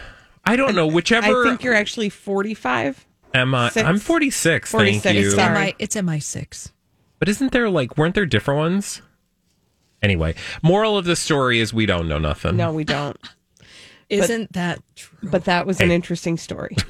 [0.44, 0.86] I don't know.
[0.86, 3.04] Whichever I think you're actually 45.
[3.34, 3.68] MI.
[3.70, 3.86] six.
[3.86, 4.70] I'm forty six.
[4.70, 5.30] 46, Thank you.
[5.32, 5.66] sorry.
[5.66, 6.72] MI, it's MI6.
[7.18, 9.02] But isn't there like weren't there different ones?
[10.06, 12.56] Anyway, moral of the story is we don't know nothing.
[12.56, 13.16] No, we don't.
[14.08, 15.30] Isn't that true?
[15.32, 15.96] But that was an Hey.
[15.96, 16.76] interesting story.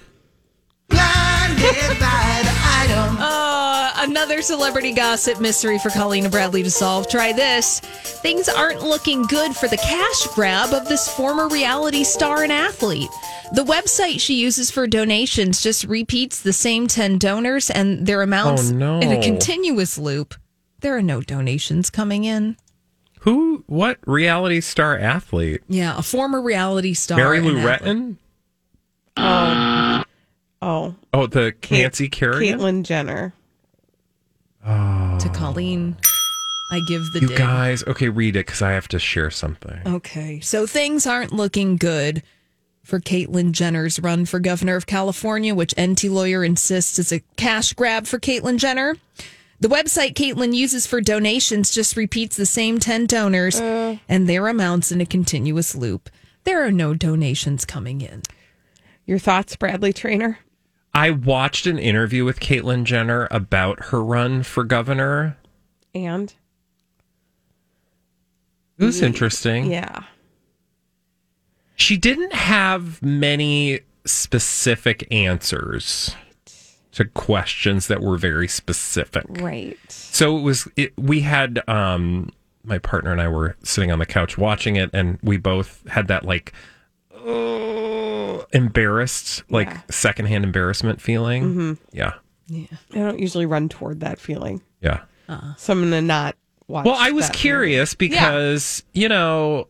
[3.18, 7.08] Uh, another celebrity gossip mystery for Colleen and Bradley to solve.
[7.08, 7.80] Try this.
[7.80, 13.08] Things aren't looking good for the cash grab of this former reality star and athlete.
[13.54, 18.70] The website she uses for donations just repeats the same 10 donors and their amounts
[18.70, 19.00] Oh, no.
[19.00, 20.34] in a continuous loop.
[20.80, 22.56] There are no donations coming in.
[23.26, 23.64] Who?
[23.66, 25.60] What reality star athlete?
[25.68, 27.18] Yeah, a former reality star.
[27.18, 28.16] Mary Lou athlete.
[29.16, 29.18] Oh.
[29.18, 29.96] Retton?
[29.98, 30.04] Um,
[30.62, 30.94] oh.
[31.12, 32.58] Oh, the Nancy Kerrigan.
[32.58, 33.34] Caitlyn Jenner.
[34.64, 35.96] To Colleen,
[36.72, 37.36] I give the You dig.
[37.38, 39.78] guys, okay, read it because I have to share something.
[39.86, 42.22] Okay, so things aren't looking good
[42.82, 47.72] for Caitlyn Jenner's run for governor of California, which Enty Lawyer insists is a cash
[47.74, 48.96] grab for Caitlyn Jenner.
[49.58, 53.96] The website Caitlyn uses for donations just repeats the same 10 donors uh.
[54.08, 56.10] and their amounts in a continuous loop.
[56.44, 58.22] There are no donations coming in.
[59.06, 60.40] Your thoughts, Bradley Traynor?
[60.92, 65.38] I watched an interview with Caitlyn Jenner about her run for governor.
[65.94, 66.34] And?
[68.78, 69.70] It was interesting.
[69.70, 70.04] Yeah.
[71.76, 76.14] She didn't have many specific answers
[76.96, 79.24] to questions that were very specific.
[79.28, 79.78] Right.
[79.88, 82.30] So it was it, we had um
[82.64, 86.08] my partner and I were sitting on the couch watching it and we both had
[86.08, 86.52] that like
[87.14, 89.80] oh, embarrassed like Yeah.
[89.90, 91.54] secondhand embarrassment feeling.
[91.54, 91.78] Mhm.
[91.92, 92.14] Yeah.
[92.52, 94.62] I don't usually run toward that feeling.
[94.80, 95.00] Yeah.
[95.56, 96.36] So I'm going to not
[96.68, 99.66] watch Well, I was that curious because, you know,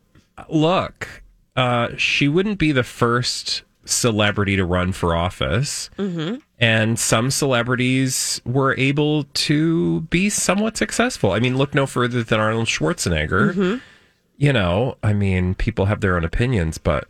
[0.51, 1.23] look,
[1.57, 5.88] uh, she wouldn't be the first celebrity to run for office.
[5.99, 6.40] Mhm.
[6.59, 11.33] And some celebrities were able to be somewhat successful.
[11.33, 13.53] I mean, look no further than Arnold Schwarzenegger.
[13.55, 13.81] Mhm.
[14.38, 17.09] You know, I mean, people have their own opinions, but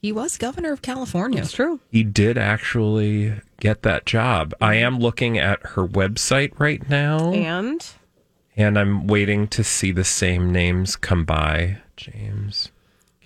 [0.00, 1.40] He was governor of California.
[1.42, 1.80] It's true.
[1.90, 4.54] he did actually get that job.
[4.60, 7.32] I am looking at her website right now.
[7.32, 7.84] And?
[8.56, 11.78] And I'm waiting to see the same names come by.
[11.96, 12.70] James,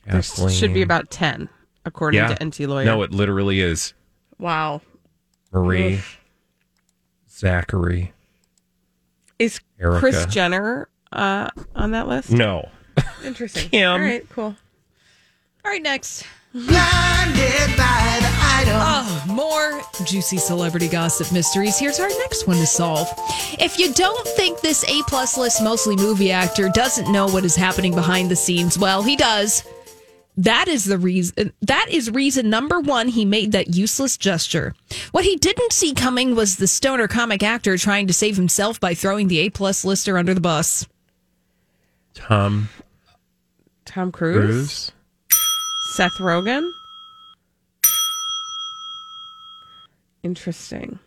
[0.06, 0.48] There Kathleen.
[0.56, 1.48] should be about 10,
[1.84, 2.34] according yeah.
[2.34, 2.84] to Enty Lawyer.
[2.84, 3.94] No, it literally is
[4.38, 4.80] Wow.
[5.52, 6.20] Marie, Oof.
[7.30, 8.12] Zachary.
[9.38, 10.00] Is Erica.
[10.00, 12.30] Kris Jenner uh, on that list?
[12.30, 12.68] No.
[13.24, 13.68] Interesting.
[13.70, 13.90] Kim.
[13.90, 14.56] All right, cool.
[15.64, 16.24] All right, next.
[16.52, 18.74] Blinded by the item.
[18.74, 21.78] Oh, more juicy celebrity gossip mysteries.
[21.78, 23.08] Here's our next one to solve.
[23.58, 27.56] If you don't think this A plus list mostly movie actor doesn't know what is
[27.56, 29.64] happening behind the scenes, well, he does.
[30.36, 31.52] That is the reason.
[31.60, 33.08] That is reason number one.
[33.08, 34.74] He made that useless gesture.
[35.10, 38.94] What he didn't see coming was the stoner comic actor trying to save himself by
[38.94, 40.86] throwing the A plus lister under the bus.
[42.14, 42.68] Tom
[43.84, 44.92] Tom Cruise, Cruise.
[45.96, 46.70] Seth Rogen.
[50.22, 50.98] Interesting.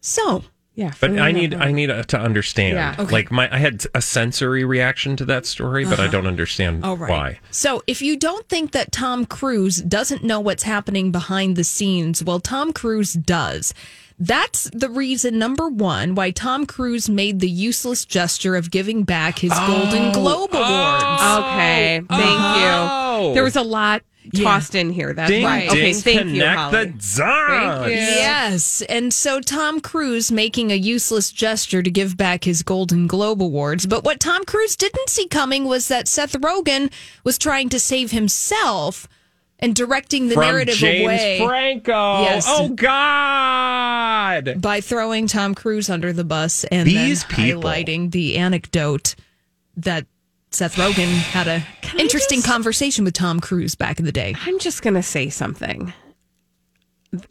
[0.00, 0.44] So,
[0.76, 2.74] Yeah, But I need I need uh, to understand.
[2.76, 2.94] Yeah.
[2.98, 3.10] Okay.
[3.10, 6.12] Like my I had a sensory reaction to that story, but I Uh-huh.
[6.12, 7.10] don't understand All right.
[7.10, 7.38] why.
[7.50, 12.22] So, if you don't think that Tom Cruise doesn't know what's happening behind the scenes,
[12.22, 13.72] well, Tom Cruise does.
[14.18, 19.38] That's the reason, number one, why Tom Cruise made the useless gesture of giving back
[19.38, 21.22] his Golden Globe Awards.
[21.38, 23.28] Okay, thank Oh.
[23.28, 23.34] you.
[23.34, 24.44] There was a lot Yeah.
[24.44, 25.12] tossed in here.
[25.14, 25.66] That's Ding, why.
[25.68, 26.84] Okay, ding, thank you, Holly.
[26.86, 27.16] the dots.
[27.18, 27.92] Thank you.
[27.94, 28.82] Yes.
[28.82, 33.86] And so Tom Cruise making a useless gesture to give back his Golden Globe Awards.
[33.86, 36.92] But what Tom Cruise didn't see coming was that Seth Rogen
[37.24, 39.08] was trying to save himself
[39.58, 41.38] and directing the From narrative James away.
[41.38, 42.20] Franco.
[42.22, 42.44] Yes.
[42.46, 44.60] Oh God.
[44.60, 47.62] by throwing Tom Cruise under the bus and These then people.
[47.62, 49.14] highlighting the anecdote
[49.76, 50.06] that
[50.50, 51.62] Seth Rogen had a
[51.98, 54.34] interesting conversation with Tom Cruise back in the day.
[54.42, 55.92] I'm just going to say something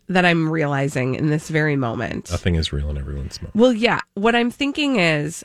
[0.07, 2.31] that I'm realizing in this very moment.
[2.31, 3.53] Nothing is real in everyone's mouth.
[3.55, 4.01] Well, yeah.
[4.13, 5.43] What I'm thinking is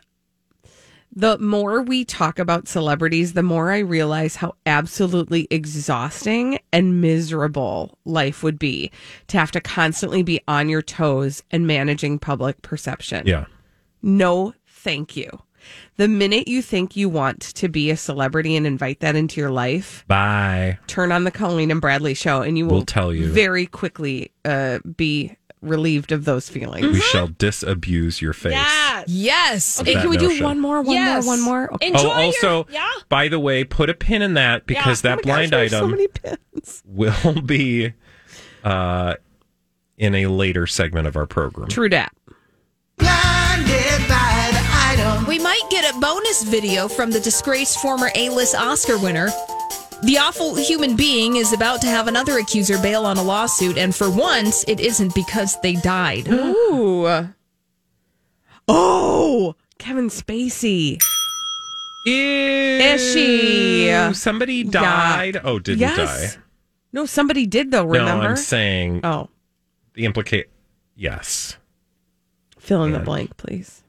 [1.14, 7.98] the more we talk about celebrities, the more I realize how absolutely exhausting and miserable
[8.04, 8.90] life would be
[9.28, 13.26] to have to constantly be on your toes and managing public perception.
[13.26, 13.46] Yeah.
[14.02, 15.30] No, thank you.
[15.96, 19.50] The minute you think you want to be a celebrity and invite that into your
[19.50, 20.78] life, Bye.
[20.86, 23.30] turn on the Colleen and Bradley show and you will We'll tell you.
[23.30, 26.86] very quickly uh, be relieved of those feelings.
[26.86, 28.54] We shall disabuse your face.
[29.06, 29.78] Yes.
[29.80, 30.80] Okay, can we do one more?
[30.80, 31.24] One Yes.
[31.26, 31.34] more?
[31.34, 31.74] One more?
[31.74, 31.88] Okay.
[31.88, 32.88] Enjoy oh, also, your- yeah.
[33.10, 35.72] by the way, put a pin in that because Oh that my gosh, blind there's
[35.74, 36.82] item So many pins.
[36.86, 37.92] will be
[38.64, 39.14] uh,
[39.98, 41.68] in a later segment of our program.
[41.68, 42.10] True dat.
[45.30, 49.26] We might get a bonus video from the disgraced former A-list Oscar winner.
[50.02, 53.94] The awful human being is about to have another accuser bail on a lawsuit, and
[53.94, 56.26] for once, it isn't because they died.
[56.32, 57.28] Ooh.
[58.66, 61.00] Oh, Kevin Spacey.
[62.06, 62.12] Ew.
[62.12, 64.12] Is she?
[64.14, 65.40] Somebody died.
[65.44, 66.34] Oh, didn't Yes.
[66.34, 66.42] die.
[66.92, 67.84] No, somebody did though.
[67.84, 68.24] Remember?
[68.24, 69.28] No, I'm saying oh,
[69.94, 70.50] the implicate.
[70.96, 71.56] Yes.
[72.58, 73.84] fill in the blank, please.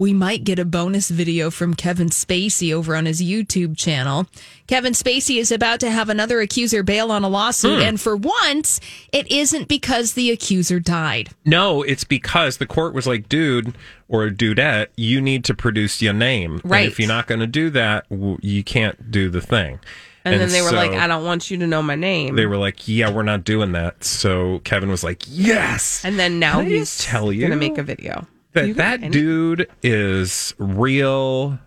[0.00, 4.26] We might get a bonus video from Kevin Spacey over on his YouTube channel.
[4.66, 7.84] Kevin Spacey is about to have another accuser bail on a lawsuit, Hmm.
[7.88, 8.80] and for once,
[9.12, 11.28] it isn't because the accuser died.
[11.44, 13.74] No, it's because the court was like, dude
[14.08, 16.60] or dudette, you need to produce your name.
[16.62, 16.88] And Right.
[16.88, 18.06] if you're not going to do that,
[18.40, 19.80] you can't do the thing.
[20.24, 22.44] And, then they were so like, "I don't want you to know my name." They
[22.46, 24.02] were like, yeah, we're not doing that.
[24.04, 26.02] So Kevin was like, yes.
[26.04, 28.26] and then now Can I he's just tell you gonna make a video.
[28.52, 31.58] That that any- dude is real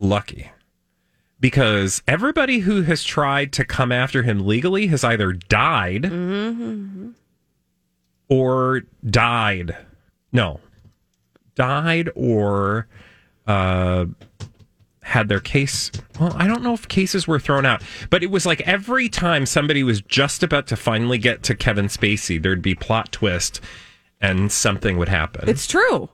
[0.00, 0.50] lucky
[1.40, 7.10] because everybody who has tried to come after him legally has either died Mm-hmm.
[8.28, 9.76] or died.
[10.32, 10.60] No,
[11.54, 12.86] died or
[13.46, 14.06] uh,
[15.02, 15.90] had their case.
[16.18, 19.44] Well, I don't know if cases were thrown out, but it was like every time
[19.46, 23.60] somebody was just about to finally get to Kevin Spacey, there'd be plot twist
[24.22, 25.48] and something would happen.
[25.48, 26.08] It's true.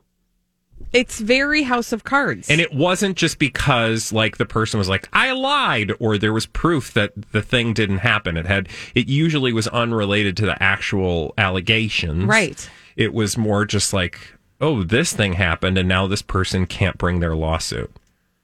[0.92, 2.48] It's very House of Cards.
[2.48, 6.46] And it wasn't just because like the person was like, I lied, or there was
[6.46, 8.36] proof that the thing didn't happen.
[8.38, 12.24] It had it usually was unrelated to the actual allegations.
[12.24, 12.68] Right.
[12.96, 14.18] It was more just like,
[14.60, 17.94] oh, this thing happened and now this person can't bring their lawsuit.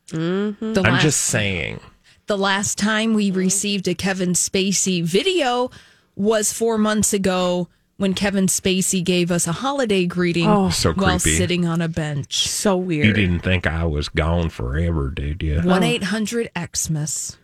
[0.09, 0.75] Mm-hmm.
[0.75, 1.81] The I'm last- just saying.
[2.27, 5.71] The last time we received a Kevin Spacey video
[6.17, 11.19] was four months ago when Kevin Spacey gave us a holiday greeting Oh, So while
[11.21, 11.37] creepy.
[11.37, 12.49] sitting on a bench.
[12.49, 13.07] so weird.
[13.07, 15.61] You didn't think I was gone forever, did you?
[15.61, 17.37] 1 800 Xmas.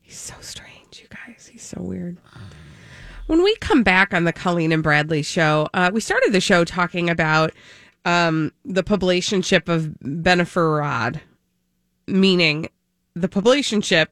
[0.00, 1.48] He's so strange, you guys.
[1.52, 2.16] He's so weird.
[3.26, 6.64] When we come back on the Colleen and Bradley show, uh, we started the show
[6.64, 7.52] talking about
[8.04, 11.20] um, the publicationship of Beneferrad,
[12.08, 12.68] meaning
[13.14, 14.06] the publicationship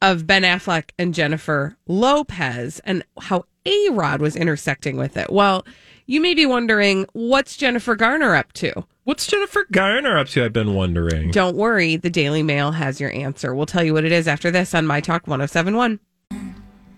[0.00, 5.30] of Ben Affleck and Jennifer Lopez, and how A Rod was intersecting with it.
[5.30, 5.64] Well,
[6.06, 8.84] you may be wondering, what's Jennifer Garner up to?
[9.04, 10.44] What's Jennifer Garner up to?
[10.44, 11.30] I've been wondering.
[11.30, 13.54] Don't worry, the Daily Mail has your answer.
[13.54, 16.00] We'll tell you what it is after this on My Talk 1071.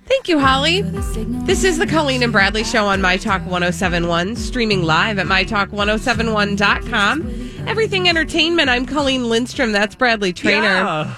[0.07, 0.83] Thank you, Holly.
[0.83, 7.67] This is the Colleen and Bradley Show on My Talk 1071, streaming live at MyTalk1071.com.
[7.69, 8.69] Everything Entertainment.
[8.69, 9.73] I'm Colleen Lindstrom.
[9.73, 10.63] That's Bradley Traynor.
[10.63, 11.15] Yeah.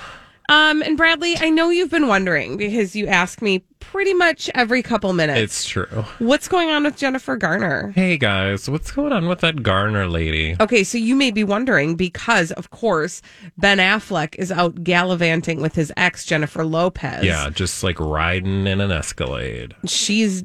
[0.49, 4.83] Um, and Bradley, I know you've been wondering because you ask me pretty much every
[4.83, 5.41] couple minutes.
[5.41, 6.05] It's true.
[6.19, 7.93] What's going on with Jennifer Garner?
[7.95, 10.57] Hey guys, what's going on with that Garner lady?
[10.61, 13.21] Okay, so you may be wondering because, of course,
[13.59, 17.25] Ben Affleck is out gallivanting with his ex, Jennifer Lopez.
[17.25, 19.75] Yeah, just like riding in an Escalade.
[19.87, 20.45] She's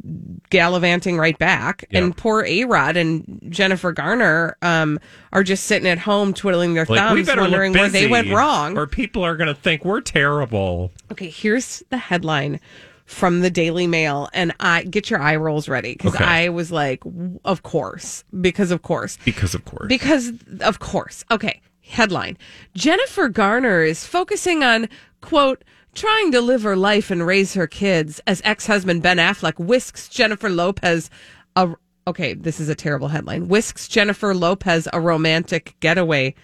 [0.50, 1.86] gallivanting right back.
[1.90, 2.00] Yeah.
[2.00, 5.00] And poor A Rod and Jennifer Garner um,
[5.32, 8.78] are just sitting at home twiddling their Like thumbs, wondering where they went wrong.
[8.78, 10.92] or people are going to think we're terrible.
[11.12, 12.60] Okay, here's the headline
[13.08, 16.24] from the Daily Mail, and I get your eye rolls ready because Okay.
[16.24, 17.02] I was like,
[17.46, 19.88] of course, because of course, Because of course.
[19.88, 20.32] because
[20.62, 21.24] of course.
[21.32, 22.38] Okay, headline:
[22.76, 24.88] Jennifer Garner is focusing on
[25.22, 25.64] quote
[25.96, 30.50] trying to live her life and raise her kids as ex-husband Ben Affleck whisks Jennifer
[30.50, 31.10] Lopez
[31.56, 31.70] a.
[32.06, 33.48] Okay, this is a terrible headline.
[33.48, 36.36] Whisks Jennifer Lopez a romantic getaway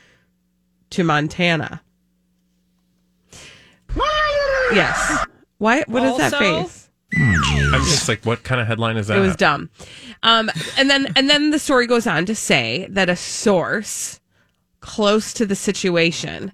[0.89, 1.81] to Montana.
[4.73, 5.25] Yes.
[5.63, 5.85] Why?
[5.87, 6.89] What is that Also- face?
[7.15, 9.17] I'm just like, what kind of headline is that?
[9.17, 9.69] It was dumb.
[10.23, 14.19] Um, and then and then the story goes on to say that a source
[14.81, 16.51] close to the situation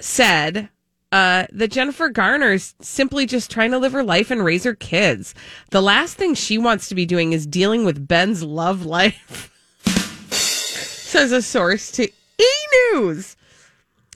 [0.00, 0.70] said
[1.12, 5.32] uh, that Jennifer Garner's simply just trying to live her life and raise her kids.
[5.70, 9.52] The last thing she wants to be doing is dealing with Ben's love life.
[10.30, 12.46] Says a source to E
[12.94, 13.36] News.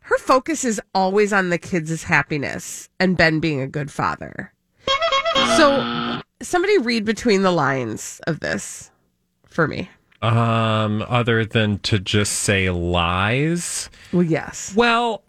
[0.08, 4.52] Her focus is always on the kids' happiness and Ben being a good father.
[5.58, 8.90] So, somebody read between the lines of this
[9.46, 9.90] for me.
[10.22, 13.90] Um, other than to just say lies.
[14.12, 14.72] Well, yes.
[14.74, 15.22] Well,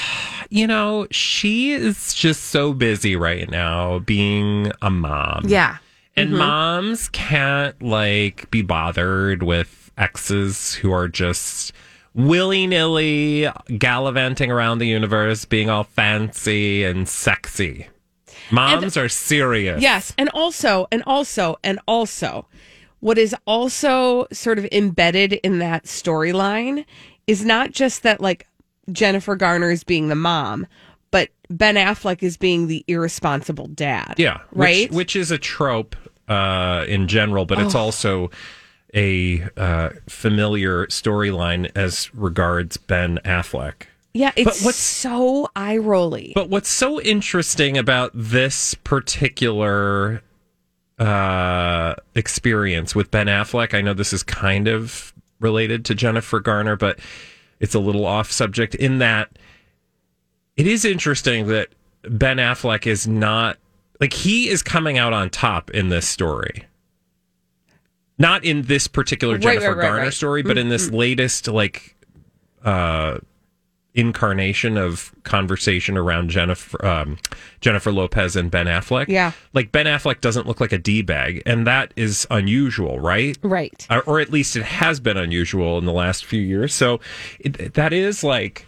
[0.50, 5.44] you know, she is just so busy right now being a mom.
[5.46, 5.78] Yeah.
[6.14, 6.38] And Mhm.
[6.38, 11.72] moms can't like be bothered with exes who are just
[12.16, 13.48] willy nilly
[13.78, 17.86] gallivanting around the universe, being all fancy and sexy.
[18.50, 19.80] Moms are serious.
[19.82, 22.46] Yes, and also, and also, and also,
[23.00, 26.84] what is also sort of embedded in that storyline
[27.26, 28.46] is not just that like
[28.92, 30.66] Jennifer Garner is being the mom,
[31.10, 34.14] but Ben Affleck is being the irresponsible dad.
[34.16, 34.38] Yeah.
[34.52, 34.88] right.
[34.90, 35.96] Which, which is a trope
[36.28, 37.80] uh, in general, but it's Oh.
[37.80, 38.30] also
[38.96, 43.82] a uh, familiar storyline as regards Ben Affleck.
[44.14, 46.32] yeah, but what's- so eye rolly.
[46.34, 50.22] But what's so interesting about this particular
[50.98, 56.76] uh, experience with Ben Affleck, I know this is kind of related to Jennifer Garner,
[56.76, 56.98] but
[57.60, 59.38] it's a little off subject in that
[60.56, 61.68] it is interesting that
[62.08, 63.58] Ben Affleck is not
[64.00, 66.64] like he is coming out on top in this story.
[68.18, 70.12] Not in this particular Jennifer right, right, Garner right.
[70.12, 71.94] story, but in this latest like
[72.64, 73.18] uh
[73.96, 77.16] incarnation of conversation around Jennifer um,
[77.60, 79.08] Jennifer Lopez and Ben Affleck.
[79.08, 79.32] Yeah.
[79.54, 83.36] like Ben Affleck doesn't look like a d bag, and that is unusual, right?
[83.42, 83.86] Right.
[83.90, 86.74] Or, or at least it has been unusual in the last few years.
[86.74, 87.00] So
[87.40, 88.66] it, that is like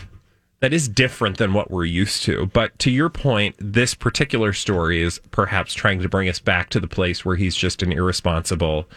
[0.61, 2.46] that is different than what we're used to.
[2.46, 6.80] But to your point, this particular story is perhaps trying to bring us back to
[6.80, 8.88] the place where he's just an irresponsible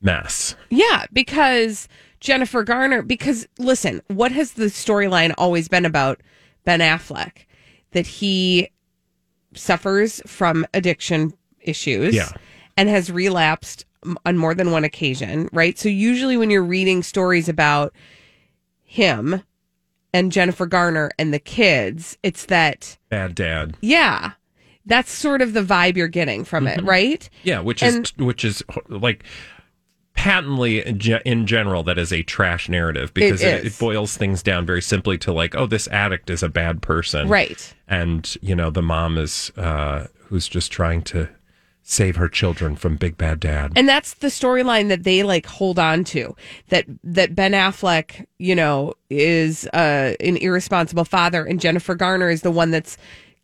[0.00, 0.54] mess.
[0.70, 1.88] Yeah, because
[2.20, 6.20] Jennifer Garner, because listen, what has the storyline always been about
[6.64, 7.46] Ben Affleck?
[7.92, 8.68] That he
[9.54, 12.28] suffers from addiction issues Yeah.
[12.76, 13.84] and has relapsed
[14.24, 15.78] on more than one occasion, right?
[15.78, 17.92] So usually when you're reading stories about
[18.82, 19.42] him
[20.12, 23.76] and Jennifer Garner and the kids, it's that, Bad dad.
[23.80, 24.32] yeah,
[24.84, 26.88] that's sort of the vibe you're getting from it, mm-hmm.
[26.88, 27.28] right?
[27.42, 29.24] Yeah, which And- is which is like
[30.16, 33.74] patently in general that is a trash narrative because it, is.
[33.76, 37.28] it boils things down very simply to like oh this addict is a bad person
[37.28, 37.74] Right.
[37.86, 41.28] and you know the mom is uh who's just trying to
[41.82, 45.78] save her children from big bad dad and that's the storyline that they like hold
[45.78, 46.34] on to
[46.70, 52.40] that that ben affleck you know is uh an irresponsible father and jennifer garner is
[52.42, 52.96] the one that's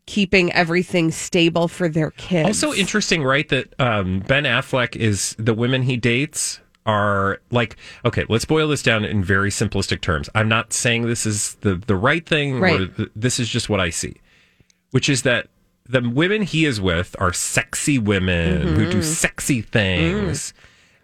[0.06, 3.48] keeping everything stable for their kids Also interesting, right?
[3.50, 8.24] That um, Ben Affleck is the women he dates are like okay.
[8.28, 10.28] Let's boil this down in very simplistic terms.
[10.34, 12.56] I'm not saying this is the the right thing.
[12.58, 12.96] Or Right.
[12.96, 14.14] th- this is just what I see,
[14.90, 15.48] which is that
[15.88, 19.04] the women he is with are sexy women who do Mhm.
[19.04, 20.54] sexy things.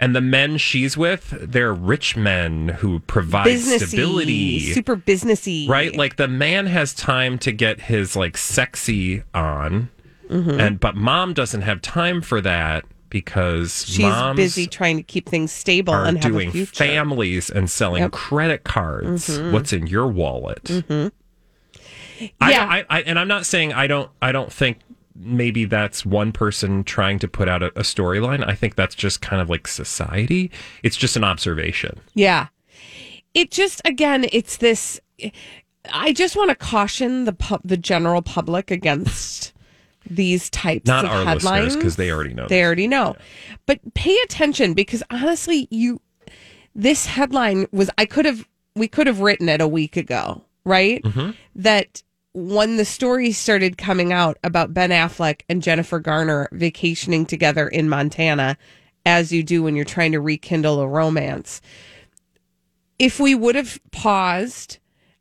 [0.00, 4.60] And the men she's with, they're rich men who provide businessy stability.
[4.72, 5.94] super businessy Right?
[5.96, 9.88] Like the man has time to get his like sexy on
[10.30, 10.60] Mhm.
[10.60, 15.28] and but mom doesn't have time for that because She's moms busy trying to keep
[15.28, 16.84] things stable are and have doing a future.
[16.84, 18.12] families and selling Yep.
[18.12, 19.28] credit cards.
[19.28, 19.52] Mhm.
[19.52, 20.62] What's in your wallet?
[20.64, 21.12] Mhm.
[22.20, 22.28] Yeah.
[22.40, 24.10] I, I, and I'm not saying I don't.
[24.20, 24.78] I don't think
[25.14, 28.46] maybe that's one person trying to put out a, a storyline.
[28.46, 30.50] I think that's just kind of like society.
[30.82, 32.00] It's just an observation.
[32.14, 32.48] Yeah.
[33.34, 35.00] It just again, it's this
[35.92, 39.47] I just want to caution the pub, the general public against
[40.10, 42.66] these types Not of our headlines 'cause they already know They this.
[42.66, 43.16] already know.
[43.66, 46.00] But pay attention because honestly, you
[46.74, 48.46] this headline was I could have
[48.76, 51.02] we could have written it a week ago, right?
[51.02, 51.30] Mm-hmm.
[51.56, 52.02] That
[52.32, 57.88] when the story started coming out about Ben Affleck and Jennifer Garner vacationing together in
[57.88, 58.56] Montana,
[59.04, 61.60] as you do when you're trying to rekindle a romance,
[62.98, 64.78] if we would have paused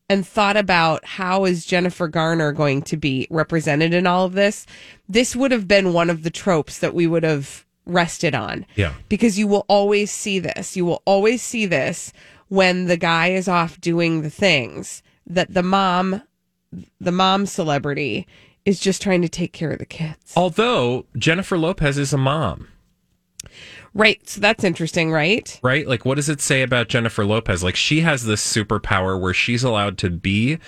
[0.09, 4.65] and thought about how is Jennifer Garner going to be represented in all of this,
[5.09, 8.65] this would have been one of the tropes that we would have rested on.
[8.75, 8.93] Yeah.
[9.09, 10.77] Because you will always see this.
[10.77, 12.13] You will always see this
[12.49, 16.21] when the guy is off doing the things that the mom
[16.99, 18.27] the mom celebrity
[18.65, 20.33] is just trying to take care of the kids.
[20.35, 22.67] Although Jennifer Lopez is a mom.
[23.97, 24.21] Right.
[24.29, 25.59] So that's interesting, right?
[25.63, 25.87] right?
[25.87, 27.63] Like, what does it say about Jennifer Lopez?
[27.63, 30.59] Like, she has this superpower where she's allowed to be,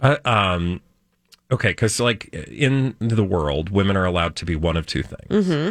[0.00, 0.80] uh, um,
[1.50, 5.46] okay, because like in the world, women are allowed to be one of two things:
[5.46, 5.70] Mm-hmm.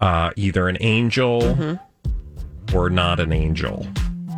[0.00, 2.76] uh, either an angel Mm-hmm.
[2.76, 3.86] or not an angel.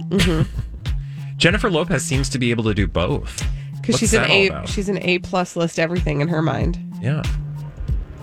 [0.09, 0.49] Mm-hmm.
[1.37, 3.45] Jennifer Lopez seems to be able to do both
[3.81, 4.69] Because she's an A about?
[4.69, 6.79] she's an A plus list everything in her mind.
[7.01, 7.23] Yeah.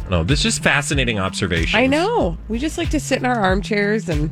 [0.09, 1.79] No, this is just fascinating observation.
[1.79, 2.37] I know.
[2.47, 4.29] We just like to sit in our armchairs and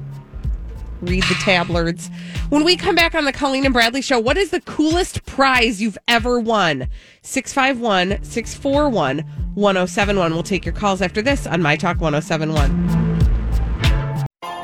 [1.02, 2.10] read the tablets.
[2.50, 5.82] When we come back on the Colleen and Bradley show, what is the coolest prize
[5.82, 6.88] you've ever won?
[7.24, 9.20] 651 641
[9.56, 10.34] 1071.
[10.34, 12.92] We'll take your calls after this on My Talk 1071.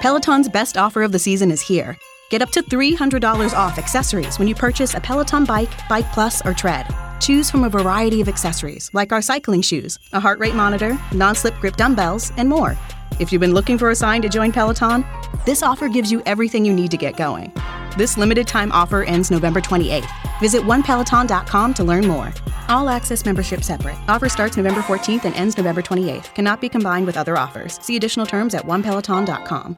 [0.01, 1.97] Peloton's best offer of the season is here.
[2.30, 6.53] Get up to $300 off accessories when you purchase a Peloton bike, Bike Plus, or
[6.53, 6.86] Tread.
[7.20, 11.36] Choose from a variety of accessories like our cycling shoes, a heart rate monitor, non
[11.36, 12.78] slip grip dumbbells, and more.
[13.20, 15.05] If you've been looking for a sign to join Peloton,
[15.45, 17.51] this offer gives you everything you need to get going.
[17.97, 20.09] This limited time offer ends November 28th.
[20.39, 22.34] Visit onepeloton.com to learn more.
[22.70, 23.97] All access membership separate.
[24.07, 26.34] Offer starts November 14th and ends November 28th.
[26.34, 27.80] Cannot be combined with other offers.
[27.84, 29.78] See additional terms at onepeloton.com.